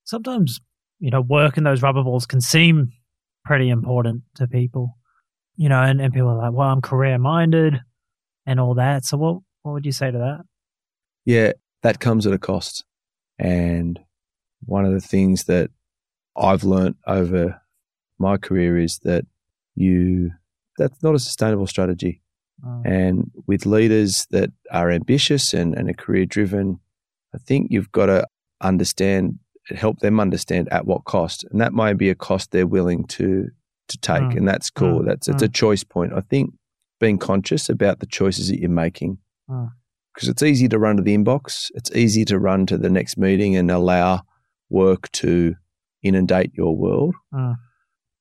Sometimes, 0.04 0.60
you 1.00 1.10
know, 1.10 1.22
work 1.22 1.58
and 1.58 1.66
those 1.66 1.82
rubber 1.82 2.04
balls 2.04 2.26
can 2.26 2.42
seem 2.42 2.92
pretty 3.44 3.70
important 3.70 4.24
to 4.36 4.48
people, 4.48 4.98
you 5.56 5.70
know, 5.70 5.82
and, 5.82 6.02
and 6.02 6.14
people 6.14 6.30
are 6.30 6.38
like, 6.38 6.54
well, 6.54 6.70
I'm 6.70 6.82
career 6.82 7.18
minded 7.18 7.80
and 8.46 8.60
all 8.60 8.76
that. 8.76 9.06
So, 9.06 9.18
what, 9.18 9.38
what 9.64 9.72
would 9.74 9.86
you 9.86 9.92
say 9.92 10.12
to 10.12 10.18
that? 10.18 10.42
Yeah, 11.24 11.54
that 11.82 12.00
comes 12.00 12.28
at 12.28 12.34
a 12.34 12.38
cost. 12.38 12.84
And 13.40 14.00
one 14.66 14.86
of 14.86 14.94
the 14.94 15.02
things 15.02 15.46
that 15.46 15.72
I've 16.36 16.64
learnt 16.64 16.98
over 17.08 17.62
my 18.20 18.38
career 18.38 18.78
is 18.78 19.00
that 19.00 19.26
you 19.76 20.32
that's 20.78 21.02
not 21.02 21.16
a 21.16 21.20
sustainable 21.20 21.68
strategy. 21.68 22.22
Mm. 22.64 22.82
And 22.86 23.32
with 23.48 23.66
leaders 23.66 24.28
that 24.32 24.52
are 24.72 24.92
ambitious 24.92 25.54
and, 25.54 25.76
and 25.76 25.90
are 25.90 25.94
career 25.94 26.26
driven, 26.26 26.80
I 27.34 27.38
think 27.38 27.68
you've 27.70 27.92
got 27.92 28.08
to 28.08 28.28
understand 28.62 29.40
help 29.70 30.00
them 30.00 30.20
understand 30.20 30.70
at 30.72 30.86
what 30.86 31.06
cost. 31.06 31.44
And 31.50 31.60
that 31.60 31.74
might 31.74 31.98
be 31.98 32.10
a 32.10 32.16
cost 32.16 32.52
they're 32.52 32.68
willing 32.68 33.06
to 33.08 33.50
to 33.88 33.98
take. 34.00 34.22
Mm. 34.22 34.38
And 34.38 34.48
that's 34.48 34.70
cool. 34.70 35.02
Mm. 35.02 35.06
That's 35.06 35.28
it's 35.28 35.44
a 35.44 35.50
choice 35.50 35.84
point. 35.84 36.14
I 36.14 36.22
think 36.22 36.54
being 37.00 37.18
conscious 37.18 37.70
about 37.70 38.00
the 38.00 38.06
choices 38.06 38.50
that 38.50 38.60
you're 38.60 38.70
making. 38.70 39.18
Mm. 39.50 39.72
Because 40.14 40.30
it's 40.30 40.44
easy 40.44 40.70
to 40.70 40.80
run 40.80 40.96
to 40.98 41.04
the 41.04 41.16
inbox. 41.16 41.70
It's 41.74 41.92
easy 41.92 42.24
to 42.26 42.40
run 42.40 42.66
to 42.68 42.78
the 42.78 42.90
next 42.90 43.18
meeting 43.18 43.58
and 43.58 43.70
allow 43.70 44.22
work 44.70 45.12
to 45.12 45.56
inundate 46.04 46.52
your 46.54 46.76
world. 46.76 47.16
Mm. 47.34 47.56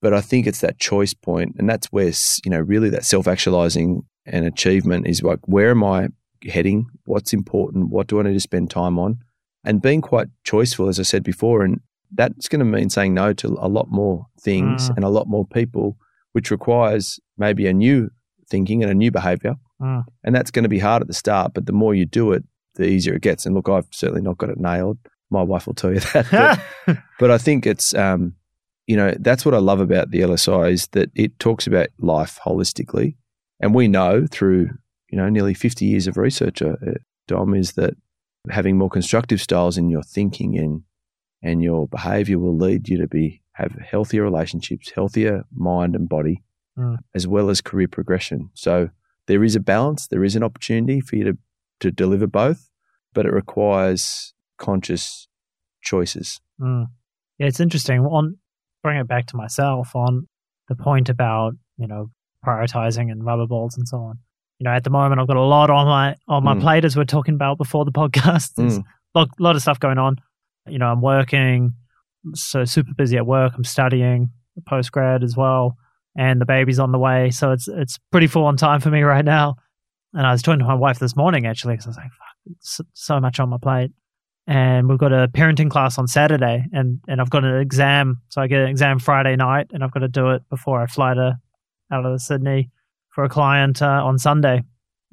But 0.02 0.12
I 0.12 0.20
think 0.20 0.46
it's 0.46 0.60
that 0.60 0.78
choice 0.78 1.14
point, 1.14 1.54
and 1.56 1.68
that's 1.68 1.86
where 1.86 2.12
you 2.44 2.50
know 2.50 2.60
really 2.60 2.90
that 2.90 3.04
self 3.04 3.28
actualizing 3.28 4.02
and 4.26 4.44
achievement 4.44 5.06
is 5.06 5.22
like 5.22 5.40
where 5.46 5.70
am 5.70 5.84
I 5.84 6.08
heading? 6.48 6.86
What's 7.04 7.32
important? 7.32 7.90
What 7.90 8.06
do 8.06 8.20
I 8.20 8.22
need 8.22 8.34
to 8.34 8.40
spend 8.40 8.70
time 8.70 8.98
on? 8.98 9.18
And 9.64 9.80
being 9.80 10.02
quite 10.02 10.28
choiceful, 10.44 10.88
as 10.88 11.00
I 11.00 11.04
said 11.04 11.22
before, 11.22 11.62
and 11.64 11.80
that's 12.12 12.48
going 12.48 12.58
to 12.60 12.64
mean 12.64 12.90
saying 12.90 13.14
no 13.14 13.32
to 13.32 13.56
a 13.60 13.68
lot 13.68 13.88
more 13.90 14.26
things 14.40 14.90
Mm. 14.90 14.96
and 14.96 15.04
a 15.04 15.08
lot 15.08 15.26
more 15.26 15.46
people, 15.46 15.96
which 16.32 16.50
requires 16.50 17.18
maybe 17.38 17.66
a 17.66 17.72
new 17.72 18.10
thinking 18.48 18.82
and 18.82 18.92
a 18.92 18.94
new 18.94 19.10
behavior. 19.10 19.56
Mm. 19.80 20.04
And 20.22 20.34
that's 20.34 20.50
going 20.50 20.62
to 20.64 20.68
be 20.68 20.78
hard 20.78 21.00
at 21.02 21.08
the 21.08 21.14
start, 21.14 21.54
but 21.54 21.66
the 21.66 21.72
more 21.72 21.94
you 21.94 22.04
do 22.04 22.32
it, 22.32 22.44
the 22.74 22.84
easier 22.84 23.14
it 23.14 23.22
gets. 23.22 23.46
And 23.46 23.54
look, 23.54 23.68
I've 23.68 23.88
certainly 23.90 24.20
not 24.22 24.38
got 24.38 24.50
it 24.50 24.58
nailed. 24.58 24.98
My 25.30 25.42
wife 25.42 25.66
will 25.66 25.74
tell 25.74 25.92
you 25.92 26.00
that. 26.12 26.60
But, 26.86 26.98
but 27.18 27.30
I 27.30 27.38
think 27.38 27.66
it's, 27.66 27.94
um, 27.94 28.34
you 28.86 28.96
know, 28.96 29.14
that's 29.18 29.44
what 29.46 29.54
I 29.54 29.58
love 29.58 29.80
about 29.80 30.10
the 30.10 30.20
LSI 30.20 30.72
is 30.72 30.88
that 30.88 31.10
it 31.14 31.38
talks 31.38 31.66
about 31.66 31.88
life 31.98 32.38
holistically. 32.44 33.16
And 33.60 33.74
we 33.74 33.88
know 33.88 34.26
through, 34.30 34.70
you 35.10 35.18
know, 35.18 35.28
nearly 35.28 35.54
50 35.54 35.84
years 35.84 36.06
of 36.06 36.16
research, 36.16 36.60
uh, 36.62 36.76
Dom, 37.28 37.54
is 37.54 37.72
that 37.72 37.94
having 38.50 38.76
more 38.76 38.90
constructive 38.90 39.40
styles 39.40 39.78
in 39.78 39.88
your 39.88 40.02
thinking 40.02 40.58
and, 40.58 40.82
and 41.42 41.62
your 41.62 41.86
behavior 41.88 42.38
will 42.38 42.56
lead 42.56 42.88
you 42.88 42.98
to 42.98 43.06
be 43.06 43.42
have 43.52 43.72
healthier 43.74 44.22
relationships, 44.24 44.90
healthier 44.94 45.44
mind 45.54 45.94
and 45.94 46.08
body, 46.08 46.42
Mm. 46.76 46.96
as 47.14 47.24
well 47.24 47.50
as 47.50 47.60
career 47.60 47.86
progression. 47.86 48.50
So 48.54 48.90
there 49.28 49.44
is 49.44 49.54
a 49.54 49.60
balance, 49.60 50.08
there 50.08 50.24
is 50.24 50.34
an 50.34 50.42
opportunity 50.42 51.00
for 51.00 51.14
you 51.14 51.22
to, 51.22 51.38
to 51.78 51.92
deliver 51.92 52.26
both, 52.26 52.68
but 53.12 53.26
it 53.26 53.32
requires 53.32 54.34
conscious 54.58 55.28
choices. 55.82 56.40
Mm. 56.60 56.86
Yeah, 57.38 57.46
it's 57.46 57.60
interesting. 57.60 58.00
On 58.00 58.38
bring 58.82 58.98
it 58.98 59.06
back 59.06 59.26
to 59.26 59.36
myself 59.36 59.94
on 59.94 60.26
the 60.68 60.74
point 60.74 61.08
about 61.08 61.52
you 61.78 61.86
know 61.86 62.10
prioritizing 62.44 63.10
and 63.10 63.24
rubber 63.24 63.46
balls 63.46 63.76
and 63.76 63.86
so 63.88 63.98
on. 63.98 64.18
You 64.58 64.64
know, 64.64 64.70
at 64.70 64.84
the 64.84 64.90
moment 64.90 65.20
I've 65.20 65.26
got 65.26 65.36
a 65.36 65.42
lot 65.42 65.70
on 65.70 65.86
my 65.86 66.14
on 66.28 66.44
my 66.44 66.54
Mm. 66.54 66.60
plate 66.60 66.84
as 66.84 66.96
we're 66.96 67.04
talking 67.04 67.34
about 67.34 67.58
before 67.58 67.84
the 67.84 67.92
podcast. 67.92 68.54
There's 68.56 68.78
Mm. 68.78 68.84
a 69.14 69.18
lot, 69.18 69.28
lot 69.38 69.56
of 69.56 69.62
stuff 69.62 69.80
going 69.80 69.98
on. 69.98 70.16
You 70.68 70.78
know, 70.78 70.86
I'm 70.86 71.00
working, 71.02 71.74
so 72.34 72.64
super 72.64 72.92
busy 72.96 73.16
at 73.16 73.26
work. 73.26 73.52
I'm 73.56 73.64
studying 73.64 74.30
post 74.66 74.92
grad 74.92 75.22
as 75.24 75.36
well, 75.36 75.76
and 76.16 76.40
the 76.40 76.46
baby's 76.46 76.78
on 76.78 76.92
the 76.92 76.98
way. 76.98 77.30
So 77.30 77.50
it's 77.52 77.68
it's 77.68 77.98
pretty 78.12 78.26
full 78.28 78.44
on 78.46 78.56
time 78.56 78.80
for 78.80 78.90
me 78.90 79.02
right 79.02 79.24
now. 79.24 79.56
And 80.12 80.26
I 80.26 80.32
was 80.32 80.42
talking 80.42 80.60
to 80.60 80.64
my 80.64 80.74
wife 80.74 80.98
this 81.00 81.16
morning 81.16 81.44
actually 81.46 81.74
because 81.74 81.86
I 81.86 81.90
was 81.90 81.96
like, 81.96 82.06
Fuck, 82.06 82.52
it's 82.52 82.80
so 82.94 83.18
much 83.20 83.40
on 83.40 83.48
my 83.48 83.58
plate 83.58 83.90
and 84.46 84.88
we've 84.88 84.98
got 84.98 85.10
a 85.12 85.26
parenting 85.26 85.70
class 85.70 85.96
on 85.98 86.06
Saturday, 86.06 86.66
and 86.72 87.00
and 87.08 87.20
I've 87.20 87.30
got 87.30 87.44
an 87.44 87.56
exam, 87.60 88.20
so 88.28 88.40
I 88.42 88.46
get 88.46 88.60
an 88.60 88.68
exam 88.68 88.98
Friday 88.98 89.36
night, 89.36 89.68
and 89.72 89.82
I've 89.82 89.90
got 89.90 90.00
to 90.00 90.08
do 90.08 90.30
it 90.30 90.42
before 90.50 90.80
I 90.82 90.86
fly 90.86 91.14
to 91.14 91.38
out 91.92 92.04
of 92.06 92.20
Sydney 92.20 92.70
for 93.10 93.24
a 93.24 93.28
client 93.28 93.82
uh, 93.82 94.04
on 94.04 94.18
Sunday. 94.18 94.62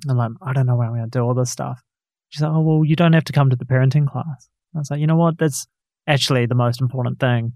I'm 0.10 0.18
like, 0.18 0.32
I 0.42 0.54
don't 0.54 0.66
know 0.66 0.76
when 0.76 0.88
I'm 0.88 0.94
going 0.96 1.04
to 1.10 1.10
do 1.10 1.22
all 1.22 1.34
this 1.34 1.52
stuff. 1.52 1.82
She's 2.30 2.42
like, 2.42 2.52
oh 2.52 2.62
well, 2.62 2.86
you 2.86 2.96
don't 2.96 3.14
have 3.14 3.26
to 3.26 3.34
come 3.34 3.50
to 3.50 3.56
the 3.56 3.66
parenting 3.66 4.08
class. 4.10 4.50
I 4.76 4.80
was 4.80 4.90
like, 4.90 5.00
you 5.00 5.08
know 5.08 5.18
what? 5.18 5.38
That's 5.38 5.68
actually 6.08 6.46
the 6.46 6.56
most 6.56 6.82
important 6.82 7.20
thing 7.20 7.54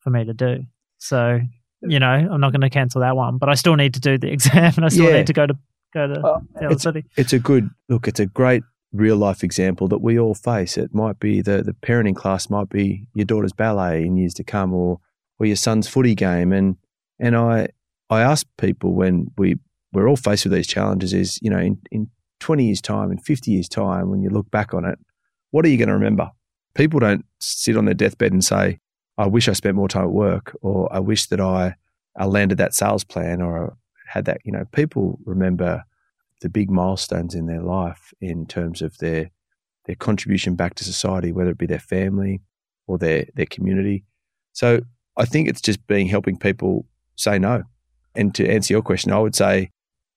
for 0.00 0.10
me 0.10 0.24
to 0.24 0.34
do. 0.34 0.64
So 0.98 1.40
you 1.82 1.98
know, 1.98 2.06
I'm 2.10 2.40
not 2.42 2.52
going 2.52 2.60
to 2.60 2.68
cancel 2.68 3.00
that 3.00 3.16
one, 3.16 3.38
but 3.38 3.48
I 3.48 3.54
still 3.54 3.74
need 3.74 3.94
to 3.94 4.00
do 4.00 4.18
the 4.18 4.30
exam, 4.32 4.74
and 4.76 4.84
I 4.84 4.88
still 4.88 5.06
Yeah. 5.06 5.16
need 5.16 5.26
to 5.28 5.32
go 5.32 5.46
to 5.46 5.54
go 5.94 6.06
to 6.06 6.20
Uh, 6.20 6.40
the 6.60 6.70
it's, 6.72 6.82
city. 6.82 7.04
it's 7.16 7.32
a 7.32 7.38
good 7.38 7.70
look. 7.88 8.06
It's 8.06 8.20
a 8.20 8.26
great 8.26 8.62
real 8.92 9.16
life 9.16 9.42
example 9.42 9.88
that 9.88 10.02
we 10.02 10.18
all 10.18 10.34
face. 10.34 10.76
It 10.76 10.94
might 10.94 11.18
be 11.18 11.40
the 11.40 11.62
the 11.62 11.72
parenting 11.72 12.14
class 12.14 12.50
might 12.50 12.68
be 12.68 13.06
your 13.14 13.24
daughter's 13.24 13.54
ballet 13.54 14.04
in 14.04 14.16
years 14.18 14.34
to 14.34 14.44
come, 14.44 14.74
or 14.74 15.00
or 15.38 15.46
your 15.46 15.56
son's 15.56 15.88
footy 15.88 16.14
game. 16.14 16.52
And 16.52 16.76
and 17.18 17.34
I 17.34 17.68
I 18.10 18.22
ask 18.22 18.46
people 18.58 18.92
when 18.92 19.30
we 19.38 19.56
we're 19.92 20.08
all 20.08 20.16
faced 20.16 20.44
with 20.44 20.52
these 20.52 20.66
challenges 20.66 21.12
is 21.12 21.38
you 21.42 21.50
know 21.50 21.58
in 21.58 21.78
in 21.90 22.10
twenty 22.40 22.66
years 22.66 22.80
time, 22.80 23.10
in 23.10 23.18
fifty 23.18 23.52
years 23.52 23.68
time, 23.68 24.10
when 24.10 24.22
you 24.22 24.30
look 24.30 24.50
back 24.50 24.74
on 24.74 24.84
it, 24.84 24.98
what 25.50 25.64
are 25.64 25.68
you 25.68 25.78
going 25.78 25.88
to 25.88 25.94
remember? 25.94 26.30
People 26.74 27.00
don't 27.00 27.24
sit 27.38 27.76
on 27.76 27.84
their 27.84 27.94
deathbed 27.94 28.32
and 28.32 28.44
say, 28.44 28.78
"I 29.16 29.26
wish 29.26 29.48
I 29.48 29.52
spent 29.52 29.76
more 29.76 29.88
time 29.88 30.04
at 30.04 30.12
work," 30.12 30.56
or 30.60 30.92
"I 30.92 30.98
wish 30.98 31.26
that 31.26 31.40
I 31.40 31.76
I 32.16 32.26
landed 32.26 32.58
that 32.58 32.74
sales 32.74 33.04
plan," 33.04 33.40
or 33.40 33.76
had 34.06 34.24
that. 34.24 34.40
You 34.44 34.52
know, 34.52 34.64
people 34.72 35.18
remember 35.24 35.84
the 36.40 36.48
big 36.48 36.70
milestones 36.70 37.34
in 37.34 37.46
their 37.46 37.62
life 37.62 38.12
in 38.20 38.46
terms 38.46 38.82
of 38.82 38.98
their 38.98 39.30
their 39.86 39.96
contribution 39.96 40.56
back 40.56 40.74
to 40.74 40.84
society, 40.84 41.32
whether 41.32 41.50
it 41.50 41.58
be 41.58 41.66
their 41.66 41.78
family 41.78 42.40
or 42.86 42.98
their 42.98 43.26
their 43.34 43.46
community. 43.46 44.04
So 44.52 44.80
I 45.16 45.26
think 45.26 45.48
it's 45.48 45.60
just 45.60 45.86
being 45.86 46.06
helping 46.08 46.36
people 46.38 46.86
say 47.16 47.38
no. 47.38 47.64
And 48.14 48.34
to 48.34 48.48
answer 48.48 48.74
your 48.74 48.82
question, 48.82 49.12
I 49.12 49.18
would 49.18 49.34
say, 49.34 49.70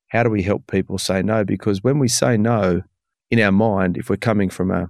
how 0.07 0.23
do 0.23 0.29
we 0.29 0.43
help 0.43 0.67
people 0.67 0.97
say 0.97 1.21
no? 1.21 1.43
Because 1.43 1.83
when 1.83 1.99
we 1.99 2.07
say 2.07 2.37
no, 2.37 2.83
in 3.31 3.39
our 3.39 3.51
mind, 3.51 3.97
if 3.97 4.09
we're 4.09 4.17
coming 4.17 4.49
from 4.49 4.69
a 4.69 4.89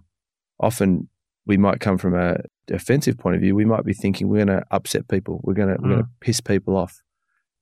often 0.60 1.08
we 1.46 1.58
might 1.58 1.80
come 1.80 1.98
from 1.98 2.14
a 2.14 2.38
offensive 2.70 3.18
point 3.18 3.36
of 3.36 3.42
view, 3.42 3.56
we 3.56 3.66
might 3.66 3.86
be 3.86 3.94
thinking 3.94 4.28
we're 4.28 4.46
going 4.46 4.60
to 4.60 4.66
upset 4.72 5.08
people, 5.08 5.40
we're 5.44 5.54
going 5.54 5.70
to 5.70 5.82
we're 5.82 5.90
going 5.90 6.04
to 6.04 6.10
piss 6.20 6.42
people 6.42 6.76
off. 6.76 7.02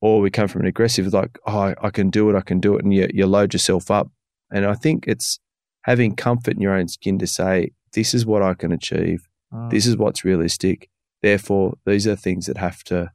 Or 0.01 0.21
we 0.21 0.31
come 0.31 0.47
from 0.47 0.61
an 0.61 0.67
aggressive 0.67 1.13
like 1.13 1.37
oh 1.45 1.59
I, 1.59 1.75
I 1.81 1.89
can 1.91 2.09
do 2.09 2.27
it 2.31 2.35
i 2.35 2.41
can 2.41 2.59
do 2.59 2.75
it 2.75 2.83
and 2.83 2.91
you, 2.91 3.07
you 3.13 3.27
load 3.27 3.53
yourself 3.53 3.91
up. 3.91 4.09
And 4.51 4.65
i 4.65 4.73
think 4.73 5.05
it's 5.07 5.39
having 5.83 6.15
comfort 6.15 6.55
in 6.55 6.61
your 6.61 6.73
own 6.73 6.87
skin 6.87 7.19
to 7.19 7.27
say 7.27 7.71
this 7.93 8.13
is 8.15 8.25
what 8.25 8.41
i 8.41 8.55
can 8.55 8.71
achieve. 8.71 9.27
Mm. 9.53 9.69
this 9.69 9.85
is 9.85 9.97
what's 9.97 10.25
realistic. 10.25 10.89
Therefore 11.21 11.75
these 11.85 12.07
are 12.07 12.15
things 12.15 12.47
that 12.47 12.57
have 12.57 12.83
to 12.85 13.11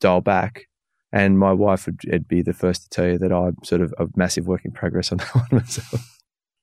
dial 0.00 0.22
back 0.22 0.66
and 1.12 1.38
my 1.38 1.52
wife 1.52 1.86
would 1.86 2.00
it'd 2.08 2.26
be 2.28 2.42
the 2.42 2.52
first 2.52 2.82
to 2.84 2.88
tell 2.90 3.06
you 3.06 3.18
that 3.18 3.32
i'm 3.32 3.56
sort 3.64 3.80
of 3.80 3.92
a 3.98 4.06
massive 4.16 4.46
work 4.46 4.64
in 4.64 4.70
progress 4.72 5.12
on 5.12 5.18
that 5.22 5.34
one 5.34 5.46
myself 5.52 6.18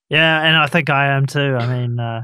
Yeah, 0.09 0.41
and 0.41 0.57
I 0.57 0.65
think 0.65 0.89
I 0.89 1.15
am 1.15 1.27
too. 1.27 1.55
I 1.55 1.67
mean, 1.67 1.99
uh, 1.99 2.23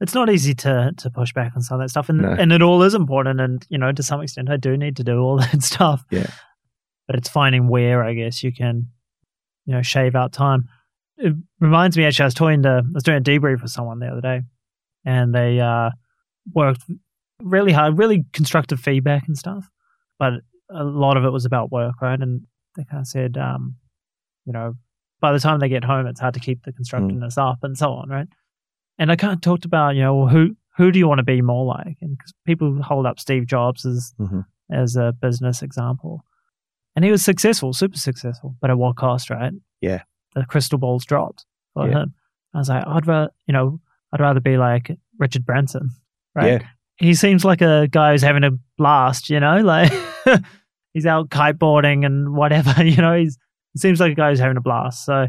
it's 0.00 0.14
not 0.14 0.28
easy 0.30 0.52
to 0.64 0.90
to 0.96 1.10
push 1.10 1.32
back 1.32 1.52
on 1.54 1.62
some 1.62 1.78
of 1.80 1.84
that 1.84 1.90
stuff, 1.90 2.08
and 2.08 2.22
No. 2.22 2.32
and 2.32 2.52
it 2.52 2.60
all 2.60 2.82
is 2.82 2.92
important. 2.94 3.40
And 3.40 3.64
you 3.68 3.78
know, 3.78 3.92
to 3.92 4.02
some 4.02 4.20
extent, 4.20 4.50
I 4.50 4.56
do 4.56 4.76
need 4.76 4.96
to 4.96 5.04
do 5.04 5.20
all 5.20 5.36
that 5.44 5.62
stuff. 5.62 6.02
Yeah. 6.10 6.26
but 7.06 7.14
it's 7.16 7.28
finding 7.28 7.68
where 7.68 8.02
I 8.02 8.14
guess 8.14 8.42
you 8.42 8.52
can, 8.52 8.88
you 9.64 9.74
know, 9.74 9.82
shave 9.82 10.16
out 10.16 10.32
time. 10.32 10.68
It 11.18 11.34
reminds 11.60 11.96
me 11.96 12.04
actually, 12.04 12.24
I 12.24 12.26
was 12.26 12.34
talking 12.34 12.62
to 12.64 12.82
I 12.84 12.90
was 12.92 13.04
doing 13.04 13.18
a 13.18 13.20
debrief 13.30 13.62
with 13.62 13.70
someone 13.70 14.00
the 14.00 14.08
other 14.08 14.20
day, 14.22 14.40
and 15.04 15.32
they 15.32 15.60
uh, 15.60 15.90
worked 16.52 16.82
really 17.40 17.70
hard, 17.72 17.96
really 17.96 18.24
constructive 18.32 18.80
feedback 18.80 19.28
and 19.28 19.38
stuff, 19.38 19.68
but 20.18 20.32
a 20.72 20.84
lot 20.84 21.16
of 21.16 21.24
it 21.24 21.30
was 21.30 21.44
about 21.44 21.70
work, 21.72 22.00
right? 22.00 22.18
And 22.20 22.42
they 22.76 22.84
kind 22.84 23.00
of 23.00 23.06
said, 23.06 23.36
um, 23.36 23.76
you 24.46 24.52
know, 24.52 24.74
by 25.20 25.32
the 25.32 25.40
time 25.40 25.58
they 25.60 25.68
get 25.68 25.84
home, 25.84 26.06
it's 26.06 26.20
hard 26.20 26.34
to 26.34 26.40
keep 26.40 26.64
the 26.64 26.72
constructiveness 26.72 27.36
up 27.36 27.58
and 27.62 27.76
so 27.76 27.92
on, 27.92 28.08
right? 28.08 28.28
and 28.98 29.10
I 29.10 29.16
kind 29.16 29.32
of 29.32 29.40
talked 29.40 29.64
about 29.64 29.94
you 29.96 30.02
know 30.02 30.28
who 30.28 30.56
who 30.76 30.90
do 30.92 30.98
you 30.98 31.08
want 31.08 31.18
to 31.18 31.24
be 31.24 31.40
more 31.42 31.64
like, 31.64 31.96
and 32.02 32.18
'cause 32.18 32.32
people 32.46 32.82
hold 32.82 33.06
up 33.06 33.18
Steve 33.18 33.46
Jobs 33.46 33.86
as 33.86 34.12
Mhm. 34.20 34.44
as 34.70 34.94
a 34.96 35.12
business 35.20 35.62
example, 35.62 36.22
and 36.94 37.04
he 37.04 37.10
was 37.10 37.24
successful, 37.24 37.72
super 37.72 37.96
successful, 37.96 38.56
but 38.60 38.68
at 38.70 38.76
what 38.78 38.96
cost, 38.96 39.30
right? 39.30 39.52
Yeah. 39.80 40.02
the 40.34 40.44
crystal 40.44 40.78
balls 40.78 41.04
dropped 41.04 41.44
for 41.74 41.88
Yeah. 41.88 42.02
him. 42.02 42.14
I 42.54 42.58
was 42.58 42.68
like, 42.68 42.86
I'd 42.86 43.06
rather 43.06 43.30
you 43.46 43.52
know 43.52 43.80
I'd 44.12 44.20
rather 44.20 44.40
be 44.40 44.56
like 44.58 44.96
Richard 45.18 45.44
Branson, 45.46 45.90
right? 46.34 46.60
Yeah. 46.60 46.68
he 46.98 47.14
seems 47.14 47.42
like 47.44 47.62
a 47.62 47.88
guy 47.90 48.12
who's 48.12 48.22
having 48.22 48.44
a 48.44 48.50
blast, 48.76 49.30
you 49.30 49.40
know, 49.40 49.60
like 49.62 49.90
he's 50.92 51.06
out 51.06 51.28
kiteboarding 51.30 52.04
and 52.06 52.34
whatever, 52.34 52.84
you 52.84 52.96
know, 52.96 53.16
he's 53.18 53.38
he 53.72 53.78
seems 53.78 54.00
like 54.00 54.12
a 54.12 54.14
guy 54.16 54.30
who's 54.30 54.40
having 54.40 54.56
a 54.56 54.60
blast. 54.60 55.04
So, 55.04 55.28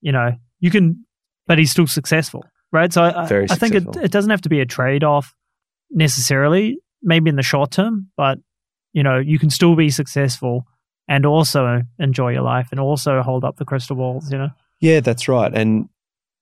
you 0.00 0.12
know, 0.12 0.32
you 0.60 0.70
can, 0.70 1.04
but 1.46 1.58
he's 1.58 1.70
still 1.70 1.86
successful, 1.86 2.44
right? 2.72 2.92
So 2.92 3.02
I, 3.04 3.22
I- 3.22 3.26
think 3.56 3.74
it, 3.74 3.96
it 4.04 4.10
doesn't 4.10 4.30
have 4.30 4.40
to 4.42 4.48
be 4.48 4.60
a 4.60 4.66
trade 4.66 5.04
off 5.04 5.34
necessarily, 5.90 6.78
maybe 7.02 7.28
in 7.30 7.36
the 7.36 7.42
short 7.42 7.70
term, 7.70 8.08
but 8.16 8.38
you 8.92 9.02
know, 9.02 9.18
you 9.18 9.38
can 9.38 9.50
still 9.50 9.76
be 9.76 9.90
successful 9.90 10.64
and 11.08 11.24
also 11.26 11.82
enjoy 11.98 12.32
your 12.32 12.42
life 12.42 12.68
and 12.70 12.80
also 12.80 13.22
hold 13.22 13.44
up 13.44 13.56
the 13.56 13.64
crystal 13.64 13.96
balls, 13.96 14.30
you 14.32 14.38
know? 14.38 14.48
Yeah, 14.80 15.00
that's 15.00 15.28
right. 15.28 15.52
And 15.54 15.88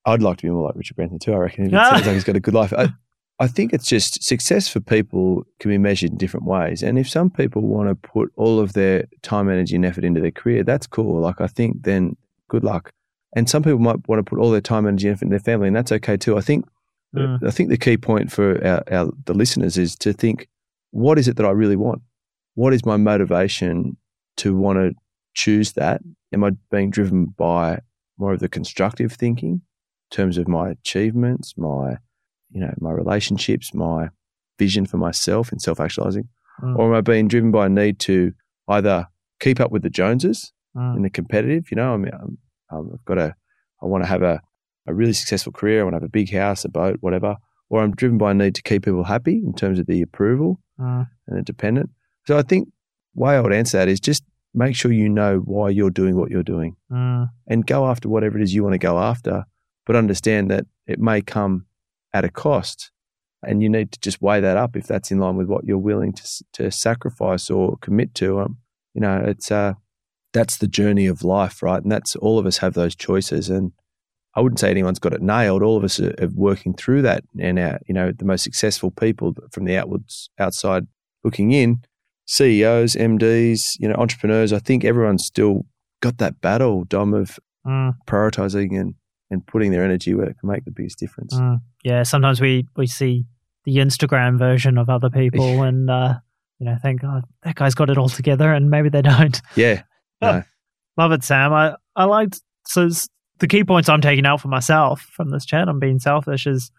I'd 0.04 0.22
like 0.22 0.38
to 0.38 0.42
be 0.46 0.50
more 0.50 0.66
like 0.66 0.76
Richard 0.76 0.96
Branson 0.96 1.18
too. 1.18 1.32
I 1.32 1.36
reckon 1.38 1.66
it 1.66 1.70
sounds 1.90 2.06
like 2.06 2.14
he's 2.14 2.24
got 2.24 2.36
a 2.36 2.40
good 2.40 2.54
life. 2.54 2.72
I, 2.72 2.88
I 3.38 3.46
think 3.46 3.72
it's 3.72 3.86
just 3.86 4.22
success 4.22 4.66
for 4.66 4.80
people 4.80 5.44
can 5.60 5.70
be 5.70 5.78
measured 5.78 6.12
in 6.12 6.16
different 6.16 6.46
ways. 6.46 6.82
And 6.82 6.98
if 6.98 7.08
some 7.08 7.28
people 7.28 7.62
want 7.62 7.88
to 7.88 7.94
put 7.94 8.32
all 8.36 8.58
of 8.60 8.72
their 8.72 9.06
time, 9.22 9.50
energy, 9.50 9.76
and 9.76 9.84
effort 9.84 10.04
into 10.04 10.20
their 10.20 10.30
career, 10.30 10.64
that's 10.64 10.86
cool. 10.86 11.20
Like 11.20 11.40
I 11.40 11.46
think 11.46 11.82
then 11.82 12.16
good 12.48 12.64
luck. 12.64 12.92
And 13.34 13.50
some 13.50 13.62
people 13.62 13.78
might 13.78 14.08
want 14.08 14.18
to 14.20 14.28
put 14.28 14.38
all 14.38 14.50
their 14.50 14.62
time, 14.62 14.86
energy, 14.86 15.08
and 15.08 15.16
effort 15.16 15.26
in 15.26 15.30
their 15.30 15.38
family, 15.38 15.66
and 15.66 15.76
that's 15.76 15.92
okay 15.92 16.16
too. 16.16 16.38
I 16.38 16.40
think 16.40 16.64
Mm. 17.16 17.46
I 17.46 17.50
think 17.50 17.68
the 17.68 17.78
key 17.78 17.96
point 17.96 18.30
for 18.30 18.64
our, 18.66 18.82
our 18.90 19.10
the 19.24 19.34
listeners 19.34 19.78
is 19.78 19.96
to 19.96 20.12
think, 20.12 20.48
what 20.90 21.18
is 21.18 21.28
it 21.28 21.36
that 21.36 21.46
I 21.46 21.50
really 21.50 21.76
want? 21.76 22.02
What 22.54 22.72
is 22.72 22.84
my 22.84 22.96
motivation 22.96 23.96
to 24.38 24.56
want 24.56 24.78
to 24.78 24.94
choose 25.34 25.72
that? 25.72 26.00
Am 26.32 26.44
I 26.44 26.50
being 26.70 26.90
driven 26.90 27.26
by 27.26 27.80
more 28.18 28.32
of 28.32 28.40
the 28.40 28.48
constructive 28.48 29.12
thinking 29.12 29.52
in 29.52 29.60
terms 30.10 30.38
of 30.38 30.48
my 30.48 30.70
achievements, 30.70 31.54
my 31.56 31.98
you 32.56 32.62
know, 32.62 32.72
my 32.80 32.90
relationships, 32.90 33.74
my 33.74 34.08
vision 34.58 34.86
for 34.86 34.96
myself 34.96 35.52
and 35.52 35.60
self 35.60 35.78
actualizing? 35.80 36.28
Mm. 36.62 36.76
Or 36.78 36.88
am 36.90 36.94
I 36.96 37.00
being 37.02 37.28
driven 37.28 37.50
by 37.50 37.66
a 37.66 37.68
need 37.68 37.98
to 38.00 38.32
either 38.68 39.06
keep 39.40 39.60
up 39.60 39.70
with 39.70 39.82
the 39.82 39.90
Joneses 39.90 40.52
Mm. 40.76 40.96
in 40.96 41.02
the 41.02 41.10
competitive? 41.10 41.70
You 41.70 41.76
know, 41.76 41.92
I 41.94 41.96
mean, 41.98 42.12
I'm, 42.14 42.38
um, 42.70 42.90
I've 42.94 43.04
got 43.04 43.18
a, 43.18 43.34
I 43.82 43.86
want 43.86 44.04
to 44.04 44.08
have 44.08 44.22
a, 44.22 44.40
a 44.86 44.94
really 44.94 45.12
successful 45.12 45.52
career. 45.52 45.80
I 45.80 45.84
want 45.84 45.92
to 45.94 45.96
have 46.00 46.02
a 46.12 46.18
big 46.20 46.32
house, 46.32 46.64
a 46.64 46.68
boat, 46.70 46.96
whatever. 47.00 47.36
Or 47.68 47.82
I'm 47.82 47.92
driven 47.94 48.16
by 48.18 48.30
a 48.30 48.34
need 48.34 48.54
to 48.54 48.62
keep 48.62 48.84
people 48.84 49.04
happy 49.04 49.42
in 49.44 49.52
terms 49.54 49.78
of 49.78 49.86
the 49.86 50.00
approval 50.02 50.60
Mm. 50.80 51.06
and 51.26 51.38
the 51.38 51.42
dependent. 51.42 51.90
So 52.26 52.36
I 52.38 52.42
think 52.42 52.68
way 53.14 53.34
I 53.36 53.40
would 53.40 53.52
answer 53.52 53.76
that 53.78 53.88
is 53.88 54.00
just 54.00 54.22
make 54.54 54.74
sure 54.76 54.90
you 54.92 55.08
know 55.08 55.38
why 55.38 55.68
you're 55.70 55.90
doing 55.90 56.16
what 56.16 56.30
you're 56.30 56.42
doing 56.54 56.76
Mm. 56.90 57.28
and 57.46 57.66
go 57.66 57.86
after 57.86 58.08
whatever 58.08 58.38
it 58.38 58.42
is 58.42 58.54
you 58.54 58.62
want 58.62 58.72
to 58.74 58.78
go 58.78 58.98
after, 58.98 59.44
but 59.86 59.96
understand 59.96 60.50
that 60.50 60.64
it 60.86 60.98
may 60.98 61.20
come 61.20 61.65
at 62.16 62.24
a 62.24 62.30
cost. 62.30 62.90
And 63.42 63.62
you 63.62 63.68
need 63.68 63.92
to 63.92 64.00
just 64.00 64.22
weigh 64.22 64.40
that 64.40 64.56
up 64.56 64.76
if 64.76 64.86
that's 64.86 65.10
in 65.10 65.18
line 65.20 65.36
with 65.36 65.46
what 65.46 65.64
you're 65.64 65.78
willing 65.78 66.12
to 66.14 66.44
to 66.54 66.70
sacrifice 66.70 67.50
or 67.50 67.76
commit 67.78 68.14
to. 68.16 68.40
Um, 68.40 68.58
you 68.94 69.00
know, 69.00 69.22
it's 69.26 69.52
uh, 69.52 69.74
that's 70.32 70.56
the 70.58 70.66
journey 70.66 71.06
of 71.06 71.22
life, 71.22 71.62
right? 71.62 71.82
And 71.82 71.92
that's 71.92 72.16
all 72.16 72.38
of 72.38 72.46
us 72.46 72.58
have 72.58 72.74
those 72.74 72.96
choices. 72.96 73.50
And 73.50 73.72
I 74.34 74.40
wouldn't 74.40 74.58
say 74.58 74.70
anyone's 74.70 74.98
got 74.98 75.12
it 75.12 75.22
nailed. 75.22 75.62
All 75.62 75.76
of 75.76 75.84
us 75.84 76.00
are, 76.00 76.14
are 76.20 76.28
working 76.34 76.74
through 76.74 77.02
that. 77.02 77.24
And 77.38 77.58
our, 77.58 77.78
you 77.86 77.94
know, 77.94 78.10
the 78.10 78.24
most 78.24 78.42
successful 78.42 78.90
people 78.90 79.34
from 79.52 79.64
the 79.66 79.76
outwards 79.76 80.30
outside 80.38 80.86
looking 81.22 81.52
in, 81.52 81.82
CEOs, 82.26 82.94
MDs, 82.96 83.76
you 83.78 83.88
know, 83.88 83.94
entrepreneurs. 83.96 84.52
I 84.52 84.58
think 84.58 84.84
everyone's 84.84 85.24
still 85.26 85.66
got 86.00 86.18
that 86.18 86.40
battle, 86.40 86.84
Dom, 86.84 87.14
of 87.14 87.38
Mm. 87.66 87.96
prioritizing 88.06 88.80
and, 88.80 88.94
and 89.30 89.46
putting 89.46 89.72
their 89.72 89.84
energy 89.84 90.14
where 90.14 90.28
it 90.28 90.36
can 90.38 90.48
make 90.48 90.64
the 90.64 90.70
biggest 90.70 90.98
difference. 90.98 91.34
Mm. 91.34 91.58
Yeah, 91.84 92.02
sometimes 92.04 92.40
we, 92.40 92.66
we 92.76 92.86
see 92.86 93.24
the 93.64 93.76
Instagram 93.78 94.38
version 94.38 94.78
of 94.78 94.88
other 94.88 95.10
people 95.10 95.62
and, 95.64 95.90
uh, 95.90 96.14
you 96.58 96.66
know, 96.66 96.76
think, 96.80 97.02
oh, 97.04 97.22
that 97.42 97.54
guy's 97.56 97.74
got 97.74 97.90
it 97.90 97.98
all 97.98 98.08
together, 98.08 98.52
and 98.52 98.70
maybe 98.70 98.88
they 98.88 99.02
don't. 99.02 99.40
Yeah. 99.56 99.82
Love 100.96 101.12
it, 101.12 101.24
Sam. 101.24 101.52
I, 101.52 101.74
I 101.94 102.04
liked, 102.04 102.40
so 102.66 102.88
the 103.38 103.46
key 103.46 103.64
points 103.64 103.88
I'm 103.90 104.00
taking 104.00 104.24
out 104.24 104.40
for 104.40 104.48
myself 104.48 105.02
from 105.12 105.28
this 105.30 105.44
chat, 105.44 105.68
I'm 105.68 105.78
being 105.78 105.98
selfish, 105.98 106.46
is, 106.46 106.70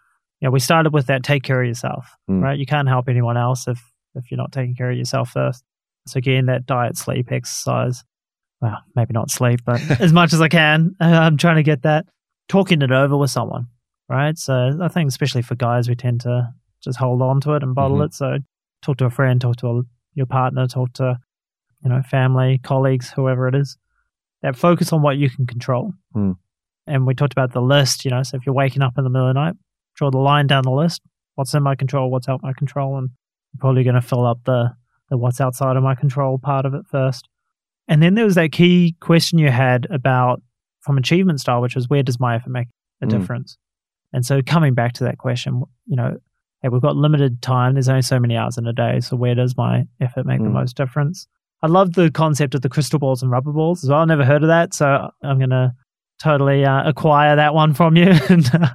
you 0.41 0.47
know, 0.47 0.51
we 0.51 0.60
started 0.60 0.91
with 0.93 1.05
that 1.07 1.21
take 1.23 1.43
care 1.43 1.62
of 1.62 1.67
yourself, 1.67 2.10
Mm. 2.29 2.41
right? 2.41 2.57
You 2.57 2.65
can't 2.65 2.88
help 2.88 3.10
anyone 3.10 3.38
else 3.38 3.67
if, 3.67 3.79
if 4.15 4.31
you're 4.31 4.38
not 4.39 4.51
taking 4.51 4.75
care 4.75 4.89
of 4.89 4.97
yourself 4.97 5.29
first. 5.31 5.63
So 6.07 6.17
again, 6.17 6.45
that 6.47 6.65
diet, 6.65 6.97
sleep, 6.97 7.31
exercise, 7.31 8.03
well, 8.62 8.77
maybe 8.95 9.13
not 9.13 9.29
sleep, 9.29 9.60
but 9.65 9.79
as 10.01 10.12
much 10.13 10.33
as 10.33 10.41
I 10.41 10.47
can, 10.47 10.95
I'm 10.99 11.38
trying 11.38 11.57
to 11.57 11.63
get 11.63 11.83
that. 11.83 12.05
Talking 12.47 12.81
it 12.81 12.91
over 12.91 13.17
with 13.17 13.29
someone, 13.29 13.67
right? 14.10 14.38
So 14.38 14.77
I 14.81 14.88
think 14.88 15.10
especially 15.10 15.41
for 15.41 15.55
guys, 15.55 15.89
we 15.89 15.95
tend 15.95 16.21
to 16.21 16.53
just 16.83 16.97
hold 16.97 17.21
on 17.21 17.41
to 17.41 17.53
it 17.53 17.63
and 17.63 17.75
bottle 17.75 17.97
Mhm. 17.97 18.05
it. 18.05 18.13
So 18.13 18.38
talk 18.81 18.97
to 18.97 19.05
a 19.05 19.10
friend, 19.10 19.41
talk 19.41 19.57
to 19.57 19.67
a, 19.67 19.81
your 20.13 20.25
partner, 20.27 20.67
talk 20.67 20.93
to, 20.93 21.19
you 21.83 21.89
know, 21.89 22.01
family, 22.03 22.60
colleagues, 22.60 23.12
whoever 23.12 23.47
it 23.47 23.55
is. 23.55 23.77
That 24.43 24.55
focus 24.55 24.93
on 24.93 25.01
what 25.01 25.17
you 25.17 25.29
can 25.29 25.45
control. 25.45 25.93
Hmm. 26.13 26.33
And 26.86 27.05
we 27.05 27.15
talked 27.15 27.33
about 27.33 27.51
the 27.51 27.62
list, 27.62 28.05
you 28.05 28.12
know, 28.12 28.23
so 28.23 28.38
if 28.38 28.45
you're 28.45 28.55
waking 28.55 28.81
up 28.81 28.97
in 28.97 29.03
the 29.03 29.10
middle 29.10 29.27
of 29.27 29.33
the 29.33 29.39
night, 29.41 29.55
draw 29.95 30.10
the 30.10 30.19
line 30.19 30.47
down 30.47 30.63
the 30.63 30.71
list. 30.71 31.01
What's 31.36 31.53
in 31.53 31.63
my 31.63 31.75
control? 31.75 32.10
What's 32.10 32.29
out 32.29 32.41
my 32.43 32.53
control? 32.53 32.97
And 32.97 33.10
you're 33.53 33.60
probably 33.60 33.83
going 33.83 33.95
to 33.95 34.01
fill 34.01 34.25
up 34.25 34.39
the, 34.45 34.73
the 35.10 35.17
what's 35.17 35.41
outside 35.41 35.75
of 35.75 35.83
my 35.83 35.95
control 35.95 36.38
part 36.38 36.65
of 36.65 36.73
it 36.73 36.86
first. 36.89 37.27
And 37.89 38.01
then 38.01 38.13
there 38.15 38.25
was 38.25 38.36
that 38.36 38.51
key 38.51 38.95
question 39.01 39.38
you 39.39 39.49
had 39.49 39.86
about 39.89 40.41
from 40.88 40.97
achievement 40.97 41.39
style, 41.39 41.62
which 41.62 41.76
was 41.76 41.88
where 41.89 42.02
does 42.02 42.19
my 42.19 42.36
effort 42.36 42.50
make 42.50 42.67
a 43.02 43.06
Mm. 43.06 43.10
difference? 43.10 43.58
And 44.13 44.26
so 44.26 44.41
coming 44.41 44.73
back 44.73 44.93
to 44.93 45.04
that 45.04 45.19
question, 45.19 45.62
you 45.86 45.95
know, 45.95 46.17
hey, 46.63 46.69
we've 46.69 46.82
got 46.82 46.95
limited 46.95 47.41
time. 47.43 47.73
There's 47.73 47.89
only 47.89 48.02
so 48.02 48.19
many 48.19 48.36
hours 48.36 48.58
in 48.58 48.65
a 48.65 48.73
day. 48.73 49.00
So 49.02 49.15
where 49.15 49.36
does 49.36 49.56
my 49.56 49.86
effort 50.00 50.26
make 50.26 50.39
the 50.39 50.45
Mm. 50.50 50.54
most 50.54 50.76
difference? 50.76 51.28
I 51.62 51.67
love 51.67 51.93
the 51.93 52.10
concept 52.10 52.56
of 52.56 52.62
the 52.62 52.69
crystal 52.69 52.97
balls 53.00 53.21
and 53.21 53.30
rubber 53.32 53.52
balls 53.52 53.84
as 53.84 53.89
well. 53.89 54.00
I've 54.00 54.08
never 54.08 54.26
heard 54.26 54.43
of 54.43 54.47
that. 54.47 54.73
So 54.73 55.12
I'm 55.23 55.38
going 55.38 55.50
to 55.52 55.73
totally 56.19 56.65
uh, 56.65 56.88
acquire 56.89 57.36
that 57.36 57.54
one 57.54 57.73
from 57.73 57.95
you 57.97 58.10
and 58.30 58.50
uh, 58.56 58.69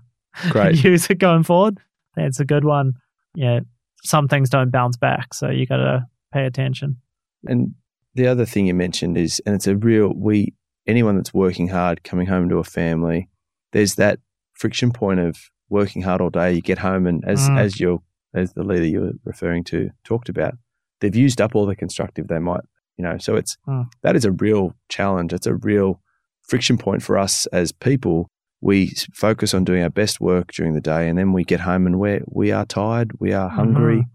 Great. 0.50 0.84
use 0.84 1.08
it 1.10 1.18
going 1.18 1.42
forward. 1.44 1.78
It's 2.16 2.38
a 2.40 2.44
good 2.44 2.64
one. 2.64 2.92
Yeah. 3.34 3.60
Some 4.04 4.28
things 4.28 4.50
don't 4.50 4.70
bounce 4.70 4.96
back. 4.96 5.32
So 5.34 5.48
you 5.48 5.64
got 5.66 5.76
to 5.78 6.06
pay 6.32 6.44
attention. 6.44 6.98
And 7.46 7.74
the 8.14 8.26
other 8.26 8.44
thing 8.44 8.66
you 8.66 8.74
mentioned 8.74 9.16
is, 9.16 9.40
and 9.46 9.54
it's 9.54 9.66
a 9.66 9.76
real, 9.76 10.12
we, 10.14 10.54
anyone 10.86 11.16
that's 11.16 11.32
working 11.34 11.68
hard, 11.68 12.02
coming 12.04 12.26
home 12.26 12.48
to 12.48 12.58
a 12.58 12.64
family, 12.64 13.28
there's 13.72 13.94
that 13.96 14.18
friction 14.54 14.92
point 14.92 15.20
of 15.20 15.38
working 15.68 16.02
hard 16.02 16.20
all 16.20 16.30
day. 16.30 16.52
You 16.52 16.60
get 16.60 16.78
home 16.78 17.06
and 17.06 17.24
as, 17.24 17.48
Mm. 17.48 17.58
as 17.58 17.80
you're, 17.80 18.02
as 18.34 18.52
the 18.54 18.62
leader 18.64 18.86
you're 18.86 19.12
referring 19.24 19.64
to 19.64 19.90
talked 20.04 20.28
about, 20.28 20.54
they've 21.00 21.14
used 21.16 21.40
up 21.40 21.54
all 21.54 21.66
the 21.66 21.76
constructive 21.76 22.28
they 22.28 22.38
might, 22.38 22.62
you 22.96 23.04
know, 23.04 23.16
so 23.18 23.36
it's, 23.36 23.56
Mm. 23.66 23.86
that 24.02 24.16
is 24.16 24.24
a 24.24 24.32
real 24.32 24.74
challenge. 24.88 25.32
It's 25.32 25.46
a 25.46 25.54
real 25.54 26.00
friction 26.42 26.76
point 26.78 27.02
for 27.02 27.16
us 27.18 27.46
as 27.46 27.72
people. 27.72 28.28
We 28.60 28.92
focus 29.14 29.54
on 29.54 29.64
doing 29.64 29.82
our 29.82 29.90
best 29.90 30.20
work 30.20 30.52
during 30.52 30.74
the 30.74 30.80
day 30.80 31.08
and 31.08 31.18
then 31.18 31.32
we 31.32 31.44
get 31.44 31.60
home 31.60 31.86
and 31.86 31.98
we're, 31.98 32.22
we 32.28 32.52
are 32.52 32.64
tired, 32.66 33.12
we 33.18 33.32
are 33.32 33.48
hungry 33.48 34.06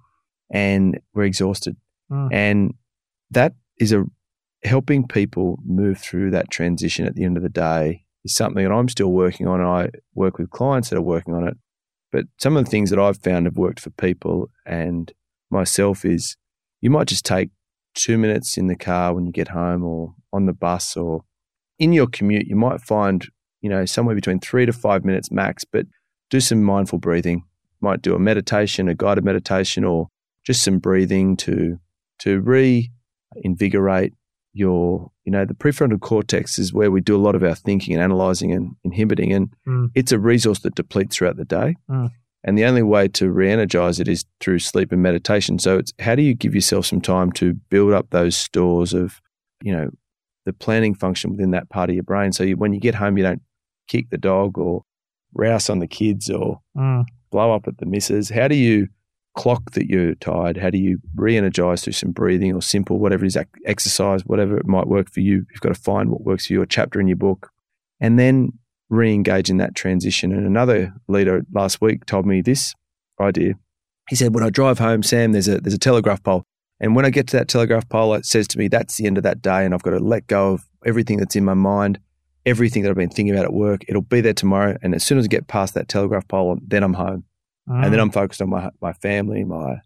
and 0.49 0.99
we're 1.13 1.23
exhausted. 1.25 1.75
Mm. 2.11 2.29
And 2.33 2.73
that 3.31 3.55
is 3.79 3.91
a 3.91 4.05
helping 4.63 5.07
people 5.07 5.59
move 5.65 5.99
through 5.99 6.31
that 6.31 6.49
transition 6.49 7.05
at 7.05 7.15
the 7.15 7.23
end 7.23 7.37
of 7.37 7.43
the 7.43 7.49
day 7.49 8.05
is 8.25 8.35
something 8.35 8.63
that 8.63 8.73
I'm 8.73 8.89
still 8.89 9.11
working 9.11 9.47
on. 9.47 9.61
I 9.61 9.89
work 10.13 10.37
with 10.37 10.49
clients 10.49 10.89
that 10.89 10.97
are 10.97 11.01
working 11.01 11.33
on 11.33 11.47
it. 11.47 11.55
But 12.11 12.25
some 12.39 12.57
of 12.57 12.65
the 12.65 12.71
things 12.71 12.89
that 12.89 12.99
I've 12.99 13.21
found 13.21 13.45
have 13.45 13.57
worked 13.57 13.79
for 13.79 13.89
people 13.91 14.49
and 14.65 15.11
myself 15.49 16.05
is 16.05 16.37
you 16.81 16.89
might 16.89 17.07
just 17.07 17.25
take 17.25 17.49
two 17.93 18.17
minutes 18.17 18.57
in 18.57 18.67
the 18.67 18.75
car 18.75 19.13
when 19.13 19.25
you 19.25 19.31
get 19.31 19.49
home 19.49 19.83
or 19.83 20.13
on 20.31 20.45
the 20.45 20.53
bus 20.53 20.95
or 20.95 21.23
in 21.79 21.93
your 21.93 22.07
commute, 22.07 22.47
you 22.47 22.55
might 22.55 22.81
find, 22.81 23.27
you 23.61 23.69
know, 23.69 23.85
somewhere 23.85 24.15
between 24.15 24.39
three 24.39 24.65
to 24.65 24.73
five 24.73 25.05
minutes 25.05 25.31
max, 25.31 25.63
but 25.63 25.85
do 26.29 26.39
some 26.39 26.63
mindful 26.63 26.99
breathing. 26.99 27.43
Might 27.81 28.01
do 28.01 28.15
a 28.15 28.19
meditation, 28.19 28.87
a 28.87 28.95
guided 28.95 29.23
meditation, 29.23 29.83
or 29.83 30.07
just 30.43 30.63
some 30.63 30.79
breathing 30.79 31.37
to 31.37 31.79
to 32.19 32.41
reinvigorate 32.41 34.13
your, 34.57 35.11
you 35.25 35.31
know, 35.31 35.45
the 35.45 35.53
prefrontal 35.53 35.99
cortex 35.99 36.57
is 36.59 36.73
where 36.73 36.89
we 36.91 37.01
do 37.01 37.15
a 37.15 37.19
lot 37.27 37.35
of 37.35 37.43
our 37.43 37.55
thinking 37.55 37.93
and 37.93 38.01
analyzing 38.03 38.51
and 38.51 38.75
inhibiting. 38.83 39.31
And 39.33 39.49
Mm. 39.67 39.91
it's 39.95 40.11
a 40.11 40.19
resource 40.19 40.59
that 40.59 40.75
depletes 40.75 41.15
throughout 41.17 41.37
the 41.37 41.45
day. 41.45 41.75
Mm. 41.89 42.09
And 42.43 42.57
the 42.57 42.65
only 42.65 42.83
way 42.83 43.07
to 43.09 43.29
re 43.31 43.49
energize 43.51 43.99
it 43.99 44.07
is 44.07 44.25
through 44.39 44.59
sleep 44.59 44.91
and 44.91 45.01
meditation. 45.01 45.59
So 45.59 45.77
it's 45.77 45.93
how 45.99 46.15
do 46.15 46.21
you 46.21 46.33
give 46.33 46.55
yourself 46.55 46.85
some 46.85 47.01
time 47.01 47.31
to 47.33 47.53
build 47.69 47.93
up 47.93 48.09
those 48.09 48.35
stores 48.37 48.93
of, 48.93 49.21
you 49.61 49.71
know, 49.71 49.89
the 50.45 50.53
planning 50.53 50.95
function 50.95 51.31
within 51.31 51.51
that 51.51 51.69
part 51.69 51.89
of 51.89 51.93
your 51.95 52.03
brain. 52.03 52.31
So 52.31 52.43
you, 52.43 52.55
when 52.55 52.73
you 52.73 52.79
get 52.79 52.95
home, 52.95 53.17
you 53.17 53.23
don't 53.23 53.41
kick 53.87 54.09
the 54.09 54.17
dog 54.17 54.57
or 54.57 54.83
rouse 55.33 55.69
on 55.69 55.79
the 55.79 55.87
kids 55.87 56.29
or 56.29 56.61
Mm. 56.77 57.05
blow 57.31 57.53
up 57.53 57.67
at 57.67 57.77
the 57.79 57.85
missus? 57.85 58.29
How 58.29 58.47
do 58.47 58.55
you 58.55 58.87
clock 59.37 59.71
that 59.71 59.87
you're 59.87 60.15
tired? 60.15 60.57
How 60.57 60.69
do 60.69 60.77
you 60.77 60.99
re-energize 61.15 61.83
through 61.83 61.93
some 61.93 62.11
breathing 62.11 62.53
or 62.53 62.61
simple 62.61 62.99
whatever 62.99 63.23
it 63.23 63.27
is 63.27 63.37
exercise, 63.65 64.25
whatever 64.25 64.57
it 64.57 64.67
might 64.67 64.87
work 64.87 65.09
for 65.09 65.21
you? 65.21 65.45
You've 65.51 65.61
got 65.61 65.69
to 65.69 65.81
find 65.81 66.09
what 66.09 66.25
works 66.25 66.47
for 66.47 66.53
you, 66.53 66.61
a 66.61 66.67
chapter 66.67 66.99
in 66.99 67.07
your 67.07 67.17
book, 67.17 67.51
and 68.01 68.19
then 68.19 68.51
re-engage 68.89 69.49
in 69.49 69.57
that 69.57 69.75
transition. 69.75 70.33
And 70.33 70.45
another 70.45 70.93
leader 71.07 71.45
last 71.53 71.79
week 71.79 72.05
told 72.05 72.25
me 72.25 72.41
this 72.41 72.73
idea. 73.21 73.53
He 74.09 74.15
said, 74.15 74.33
"When 74.33 74.43
I 74.43 74.49
drive 74.49 74.79
home, 74.79 75.03
Sam, 75.03 75.31
there's 75.31 75.47
a 75.47 75.61
there's 75.61 75.73
a 75.73 75.79
telegraph 75.79 76.23
pole, 76.23 76.43
and 76.79 76.95
when 76.95 77.05
I 77.05 77.09
get 77.09 77.27
to 77.27 77.37
that 77.37 77.47
telegraph 77.47 77.87
pole, 77.87 78.13
it 78.15 78.25
says 78.25 78.47
to 78.49 78.57
me 78.57 78.67
that's 78.67 78.97
the 78.97 79.05
end 79.05 79.17
of 79.17 79.23
that 79.23 79.41
day, 79.41 79.63
and 79.63 79.73
I've 79.73 79.83
got 79.83 79.91
to 79.91 79.99
let 79.99 80.27
go 80.27 80.53
of 80.53 80.65
everything 80.85 81.17
that's 81.17 81.35
in 81.35 81.45
my 81.45 81.53
mind." 81.53 81.99
Everything 82.45 82.83
that 82.83 82.89
I've 82.89 82.95
been 82.95 83.09
thinking 83.09 83.35
about 83.35 83.43
at 83.43 83.51
work, 83.51 83.81
it'll 83.89 84.01
be 84.01 84.21
there 84.21 84.33
tomorrow. 84.33 84.77
And 84.81 84.95
as 84.95 85.03
soon 85.03 85.17
as 85.17 85.25
I 85.25 85.27
get 85.27 85.47
past 85.47 85.73
that 85.73 85.89
telegraph 85.89 86.25
pole, 86.29 86.57
then 86.65 86.81
I'm 86.81 86.93
home 86.93 87.25
Mm. 87.69 87.83
and 87.83 87.93
then 87.93 87.99
I'm 87.99 88.11
focused 88.11 88.41
on 88.41 88.49
my 88.49 88.69
my 88.81 88.93
family, 88.93 89.43
my 89.43 89.77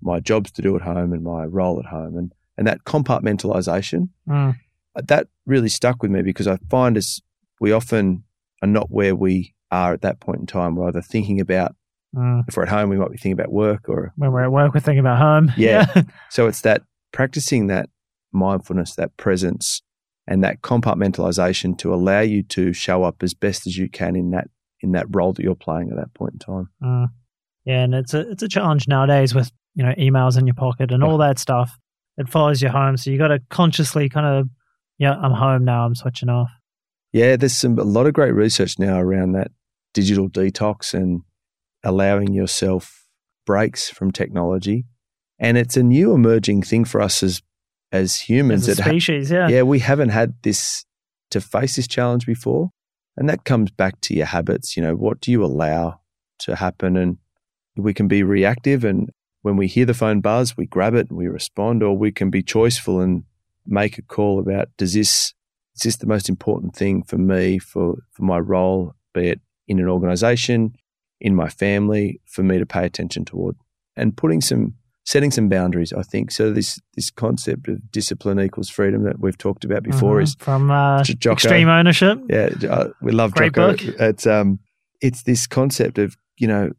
my 0.00 0.20
jobs 0.20 0.50
to 0.52 0.62
do 0.62 0.74
at 0.76 0.82
home, 0.82 1.12
and 1.12 1.22
my 1.22 1.44
role 1.44 1.78
at 1.78 1.86
home, 1.86 2.16
and 2.16 2.32
and 2.56 2.66
that 2.66 2.84
compartmentalization 2.84 4.08
Mm. 4.28 4.56
uh, 4.96 5.02
that 5.06 5.28
really 5.46 5.68
stuck 5.68 6.02
with 6.02 6.10
me 6.10 6.22
because 6.22 6.46
I 6.48 6.56
find 6.70 6.96
us 6.96 7.20
we 7.60 7.72
often 7.72 8.24
are 8.62 8.68
not 8.68 8.90
where 8.90 9.14
we 9.14 9.54
are 9.70 9.92
at 9.92 10.02
that 10.02 10.20
point 10.20 10.40
in 10.40 10.46
time. 10.46 10.74
We're 10.76 10.88
either 10.88 11.02
thinking 11.02 11.40
about 11.40 11.74
Mm. 12.16 12.44
if 12.48 12.56
we're 12.56 12.62
at 12.62 12.70
home, 12.70 12.88
we 12.88 12.96
might 12.96 13.10
be 13.10 13.18
thinking 13.18 13.32
about 13.38 13.52
work, 13.52 13.88
or 13.88 14.12
When 14.16 14.32
we're 14.32 14.44
at 14.44 14.50
work, 14.52 14.72
we're 14.72 14.80
thinking 14.80 15.00
about 15.00 15.18
home. 15.18 15.52
Yeah. 15.58 15.84
so 16.30 16.46
it's 16.46 16.62
that 16.62 16.82
practicing 17.12 17.66
that 17.66 17.90
mindfulness, 18.32 18.94
that 18.94 19.14
presence, 19.18 19.82
and 20.26 20.42
that 20.42 20.62
compartmentalization 20.62 21.76
to 21.78 21.92
allow 21.92 22.20
you 22.20 22.42
to 22.44 22.72
show 22.72 23.02
up 23.04 23.22
as 23.22 23.34
best 23.34 23.66
as 23.66 23.76
you 23.76 23.88
can 23.90 24.16
in 24.16 24.30
that 24.30 24.48
in 24.80 24.92
that 24.92 25.06
role 25.10 25.32
that 25.32 25.42
you're 25.42 25.54
playing 25.56 25.90
at 25.90 25.96
that 25.96 26.14
point 26.14 26.32
in 26.34 26.38
time. 26.38 26.68
Mm. 26.82 27.08
Yeah, 27.68 27.82
and 27.82 27.94
it's 27.94 28.14
a 28.14 28.30
it's 28.30 28.42
a 28.42 28.48
challenge 28.48 28.88
nowadays 28.88 29.34
with 29.34 29.52
you 29.74 29.84
know 29.84 29.92
emails 29.98 30.38
in 30.38 30.46
your 30.46 30.54
pocket 30.54 30.90
and 30.90 31.04
all 31.04 31.18
that 31.18 31.38
stuff. 31.38 31.76
It 32.16 32.26
follows 32.26 32.62
you 32.62 32.70
home, 32.70 32.96
so 32.96 33.10
you 33.10 33.18
got 33.18 33.28
to 33.28 33.40
consciously 33.50 34.08
kind 34.08 34.26
of 34.26 34.48
yeah, 34.96 35.14
I'm 35.14 35.32
home 35.32 35.66
now. 35.66 35.84
I'm 35.84 35.94
switching 35.94 36.30
off. 36.30 36.48
Yeah, 37.12 37.36
there's 37.36 37.54
some 37.54 37.78
a 37.78 37.84
lot 37.84 38.06
of 38.06 38.14
great 38.14 38.32
research 38.32 38.78
now 38.78 38.98
around 38.98 39.32
that 39.32 39.50
digital 39.92 40.30
detox 40.30 40.94
and 40.94 41.20
allowing 41.84 42.32
yourself 42.32 43.06
breaks 43.44 43.90
from 43.90 44.12
technology. 44.12 44.86
And 45.38 45.58
it's 45.58 45.76
a 45.76 45.82
new 45.82 46.14
emerging 46.14 46.62
thing 46.62 46.86
for 46.86 47.02
us 47.02 47.22
as 47.22 47.42
as 47.92 48.16
humans. 48.16 48.66
As 48.66 48.78
a 48.78 48.80
It 48.80 48.84
ha- 48.84 48.90
species, 48.92 49.30
yeah. 49.30 49.48
yeah, 49.48 49.60
we 49.60 49.80
haven't 49.80 50.08
had 50.08 50.32
this 50.42 50.86
to 51.32 51.42
face 51.42 51.76
this 51.76 51.86
challenge 51.86 52.24
before. 52.24 52.70
And 53.18 53.28
that 53.28 53.44
comes 53.44 53.70
back 53.70 54.00
to 54.02 54.14
your 54.14 54.24
habits. 54.24 54.74
You 54.74 54.82
know, 54.82 54.94
what 54.94 55.20
do 55.20 55.30
you 55.30 55.44
allow 55.44 56.00
to 56.38 56.56
happen? 56.56 56.96
And 56.96 57.18
we 57.82 57.94
can 57.94 58.08
be 58.08 58.22
reactive. 58.22 58.84
And 58.84 59.10
when 59.42 59.56
we 59.56 59.66
hear 59.66 59.86
the 59.86 59.94
phone 59.94 60.20
buzz, 60.20 60.56
we 60.56 60.66
grab 60.66 60.94
it 60.94 61.08
and 61.08 61.18
we 61.18 61.28
respond, 61.28 61.82
or 61.82 61.96
we 61.96 62.10
can 62.12 62.30
be 62.30 62.42
choiceful 62.42 63.02
and 63.02 63.24
make 63.66 63.98
a 63.98 64.02
call 64.02 64.38
about 64.40 64.68
does 64.76 64.94
this, 64.94 65.32
is 65.76 65.82
this 65.84 65.96
the 65.96 66.06
most 66.06 66.28
important 66.28 66.74
thing 66.74 67.02
for 67.02 67.18
me, 67.18 67.58
for, 67.58 67.96
for 68.12 68.22
my 68.22 68.38
role, 68.38 68.94
be 69.14 69.28
it 69.28 69.40
in 69.66 69.78
an 69.78 69.88
organization, 69.88 70.74
in 71.20 71.34
my 71.34 71.48
family, 71.48 72.20
for 72.26 72.42
me 72.42 72.58
to 72.58 72.66
pay 72.66 72.84
attention 72.84 73.24
toward? 73.24 73.56
And 73.96 74.16
putting 74.16 74.40
some 74.40 74.74
setting 75.04 75.30
some 75.30 75.48
boundaries, 75.48 75.92
I 75.92 76.02
think. 76.02 76.30
So 76.30 76.52
this 76.52 76.78
this 76.94 77.10
concept 77.10 77.66
of 77.68 77.90
discipline 77.90 78.38
equals 78.40 78.68
freedom 78.70 79.04
that 79.04 79.18
we've 79.18 79.38
talked 79.38 79.64
about 79.64 79.82
before 79.82 80.18
Mhm. 80.18 80.22
is 80.22 80.36
from 80.38 80.70
uh, 80.70 81.02
Jocko. 81.02 81.32
extreme 81.32 81.68
ownership. 81.68 82.18
yeah, 82.28 82.50
uh, 82.68 82.88
we 83.00 83.10
love 83.12 83.32
Great 83.32 83.54
Jocko. 83.54 83.72
book. 83.72 84.00
It's 84.00 84.26
um 84.26 84.58
it's 85.00 85.22
this 85.22 85.46
concept 85.46 85.98
of, 85.98 86.16
you 86.38 86.46
know, 86.46 86.70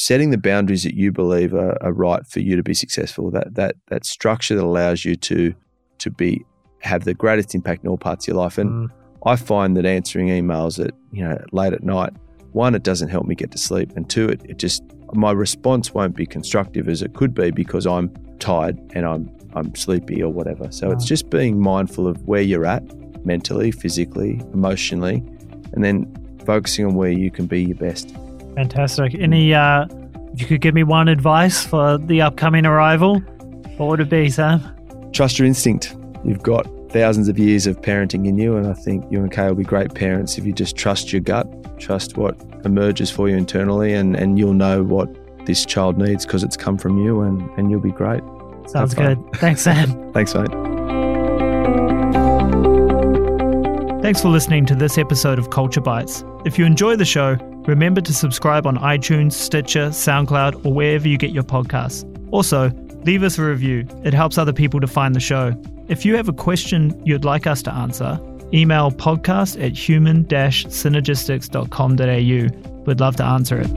setting 0.00 0.30
the 0.30 0.38
boundaries 0.38 0.82
that 0.82 0.94
you 0.94 1.12
believe 1.12 1.52
are, 1.52 1.76
are 1.82 1.92
right 1.92 2.26
for 2.26 2.40
you 2.40 2.56
to 2.56 2.62
be 2.62 2.72
successful. 2.72 3.30
That 3.30 3.54
that 3.54 3.76
that 3.88 4.06
structure 4.06 4.56
that 4.56 4.64
allows 4.64 5.04
you 5.04 5.14
to 5.16 5.54
to 5.98 6.10
be 6.10 6.42
have 6.80 7.04
the 7.04 7.12
greatest 7.12 7.54
impact 7.54 7.84
in 7.84 7.90
all 7.90 7.98
parts 7.98 8.24
of 8.24 8.28
your 8.32 8.42
life. 8.42 8.56
And 8.56 8.70
Mm. 8.70 8.90
I 9.26 9.36
find 9.36 9.76
that 9.76 9.84
answering 9.84 10.28
emails 10.28 10.82
at 10.82 10.94
you 11.12 11.22
know 11.22 11.38
late 11.52 11.74
at 11.74 11.82
night, 11.82 12.14
one, 12.52 12.74
it 12.74 12.82
doesn't 12.82 13.10
help 13.10 13.26
me 13.26 13.34
get 13.34 13.50
to 13.50 13.58
sleep, 13.58 13.92
and 13.94 14.08
two, 14.08 14.30
it, 14.30 14.40
it 14.48 14.56
just 14.56 14.82
my 15.12 15.32
response 15.32 15.92
won't 15.92 16.16
be 16.16 16.24
constructive 16.24 16.88
as 16.88 17.02
it 17.02 17.12
could 17.12 17.34
be 17.34 17.50
because 17.50 17.86
I'm 17.86 18.08
tired 18.38 18.78
and 18.94 19.04
I'm 19.04 19.30
I'm 19.54 19.74
sleepy 19.74 20.22
or 20.22 20.32
whatever. 20.32 20.72
So 20.72 20.90
it's 20.90 21.04
just 21.04 21.28
being 21.28 21.60
mindful 21.60 22.06
of 22.06 22.16
where 22.26 22.40
you're 22.40 22.64
at 22.64 22.84
mentally, 23.26 23.70
physically, 23.70 24.40
emotionally, 24.54 25.22
and 25.74 25.84
then 25.84 25.94
focusing 26.46 26.86
on 26.86 26.94
where 26.94 27.10
you 27.10 27.30
can 27.30 27.46
be 27.46 27.64
your 27.64 27.76
best. 27.76 28.14
Fantastic. 28.54 29.14
Any, 29.14 29.54
uh, 29.54 29.86
if 30.32 30.40
you 30.40 30.46
could 30.46 30.60
give 30.60 30.74
me 30.74 30.82
one 30.82 31.08
advice 31.08 31.64
for 31.64 31.98
the 31.98 32.22
upcoming 32.22 32.66
arrival, 32.66 33.20
what 33.76 33.88
would 33.88 34.00
it 34.00 34.10
be, 34.10 34.28
Sam? 34.30 34.60
Trust 35.12 35.38
your 35.38 35.46
instinct. 35.46 35.96
You've 36.24 36.42
got 36.42 36.66
thousands 36.90 37.28
of 37.28 37.38
years 37.38 37.66
of 37.66 37.80
parenting 37.80 38.26
in 38.26 38.36
you, 38.36 38.56
and 38.56 38.66
I 38.66 38.74
think 38.74 39.10
you 39.10 39.20
and 39.20 39.30
Kay 39.30 39.46
will 39.46 39.54
be 39.54 39.64
great 39.64 39.94
parents 39.94 40.38
if 40.38 40.44
you 40.44 40.52
just 40.52 40.76
trust 40.76 41.12
your 41.12 41.20
gut, 41.20 41.46
trust 41.78 42.16
what 42.16 42.40
emerges 42.64 43.10
for 43.10 43.28
you 43.28 43.36
internally, 43.36 43.94
and, 43.94 44.16
and 44.16 44.38
you'll 44.38 44.52
know 44.52 44.82
what 44.82 45.08
this 45.46 45.64
child 45.64 45.98
needs 45.98 46.26
because 46.26 46.44
it's 46.44 46.56
come 46.56 46.76
from 46.76 46.98
you, 46.98 47.22
and, 47.22 47.48
and 47.58 47.70
you'll 47.70 47.80
be 47.80 47.92
great. 47.92 48.22
Sounds 48.66 48.94
good. 48.94 49.18
Thanks, 49.34 49.62
Sam. 49.62 50.12
Thanks, 50.12 50.34
mate. 50.34 50.50
Thanks 54.02 54.22
for 54.22 54.28
listening 54.28 54.66
to 54.66 54.74
this 54.74 54.98
episode 54.98 55.38
of 55.38 55.50
Culture 55.50 55.80
Bites. 55.80 56.24
If 56.44 56.58
you 56.58 56.64
enjoy 56.64 56.96
the 56.96 57.04
show, 57.04 57.36
remember 57.70 58.02
to 58.02 58.12
subscribe 58.12 58.66
on 58.66 58.76
iTunes, 58.78 59.32
Stitcher, 59.32 59.88
SoundCloud, 59.88 60.66
or 60.66 60.74
wherever 60.74 61.08
you 61.08 61.16
get 61.16 61.30
your 61.30 61.44
podcasts. 61.44 62.04
Also, 62.32 62.70
leave 63.04 63.22
us 63.22 63.38
a 63.38 63.44
review. 63.44 63.86
It 64.04 64.12
helps 64.12 64.36
other 64.36 64.52
people 64.52 64.80
to 64.80 64.86
find 64.86 65.14
the 65.14 65.20
show. 65.20 65.54
If 65.88 66.04
you 66.04 66.16
have 66.16 66.28
a 66.28 66.32
question 66.32 67.00
you'd 67.06 67.24
like 67.24 67.46
us 67.46 67.62
to 67.62 67.72
answer, 67.72 68.20
email 68.52 68.90
podcast 68.90 69.64
at 69.64 69.76
human 69.76 70.24
synergistics.com.au. 70.24 72.84
We'd 72.84 73.00
love 73.00 73.16
to 73.16 73.24
answer 73.24 73.60
it. 73.60 73.68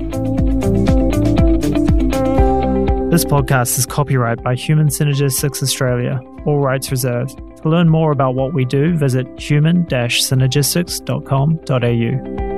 This 3.12 3.26
podcast 3.26 3.78
is 3.78 3.86
copyright 3.86 4.42
by 4.42 4.56
Human 4.56 4.88
Synergistics 4.88 5.62
Australia, 5.62 6.20
all 6.46 6.60
rights 6.60 6.90
reserved. 6.90 7.38
To 7.62 7.70
learn 7.70 7.90
more 7.90 8.12
about 8.12 8.34
what 8.34 8.56
we 8.56 8.66
do, 8.66 8.98
visit 8.98 9.28
human 9.40 9.86
synergistics.com.au. 9.86 12.53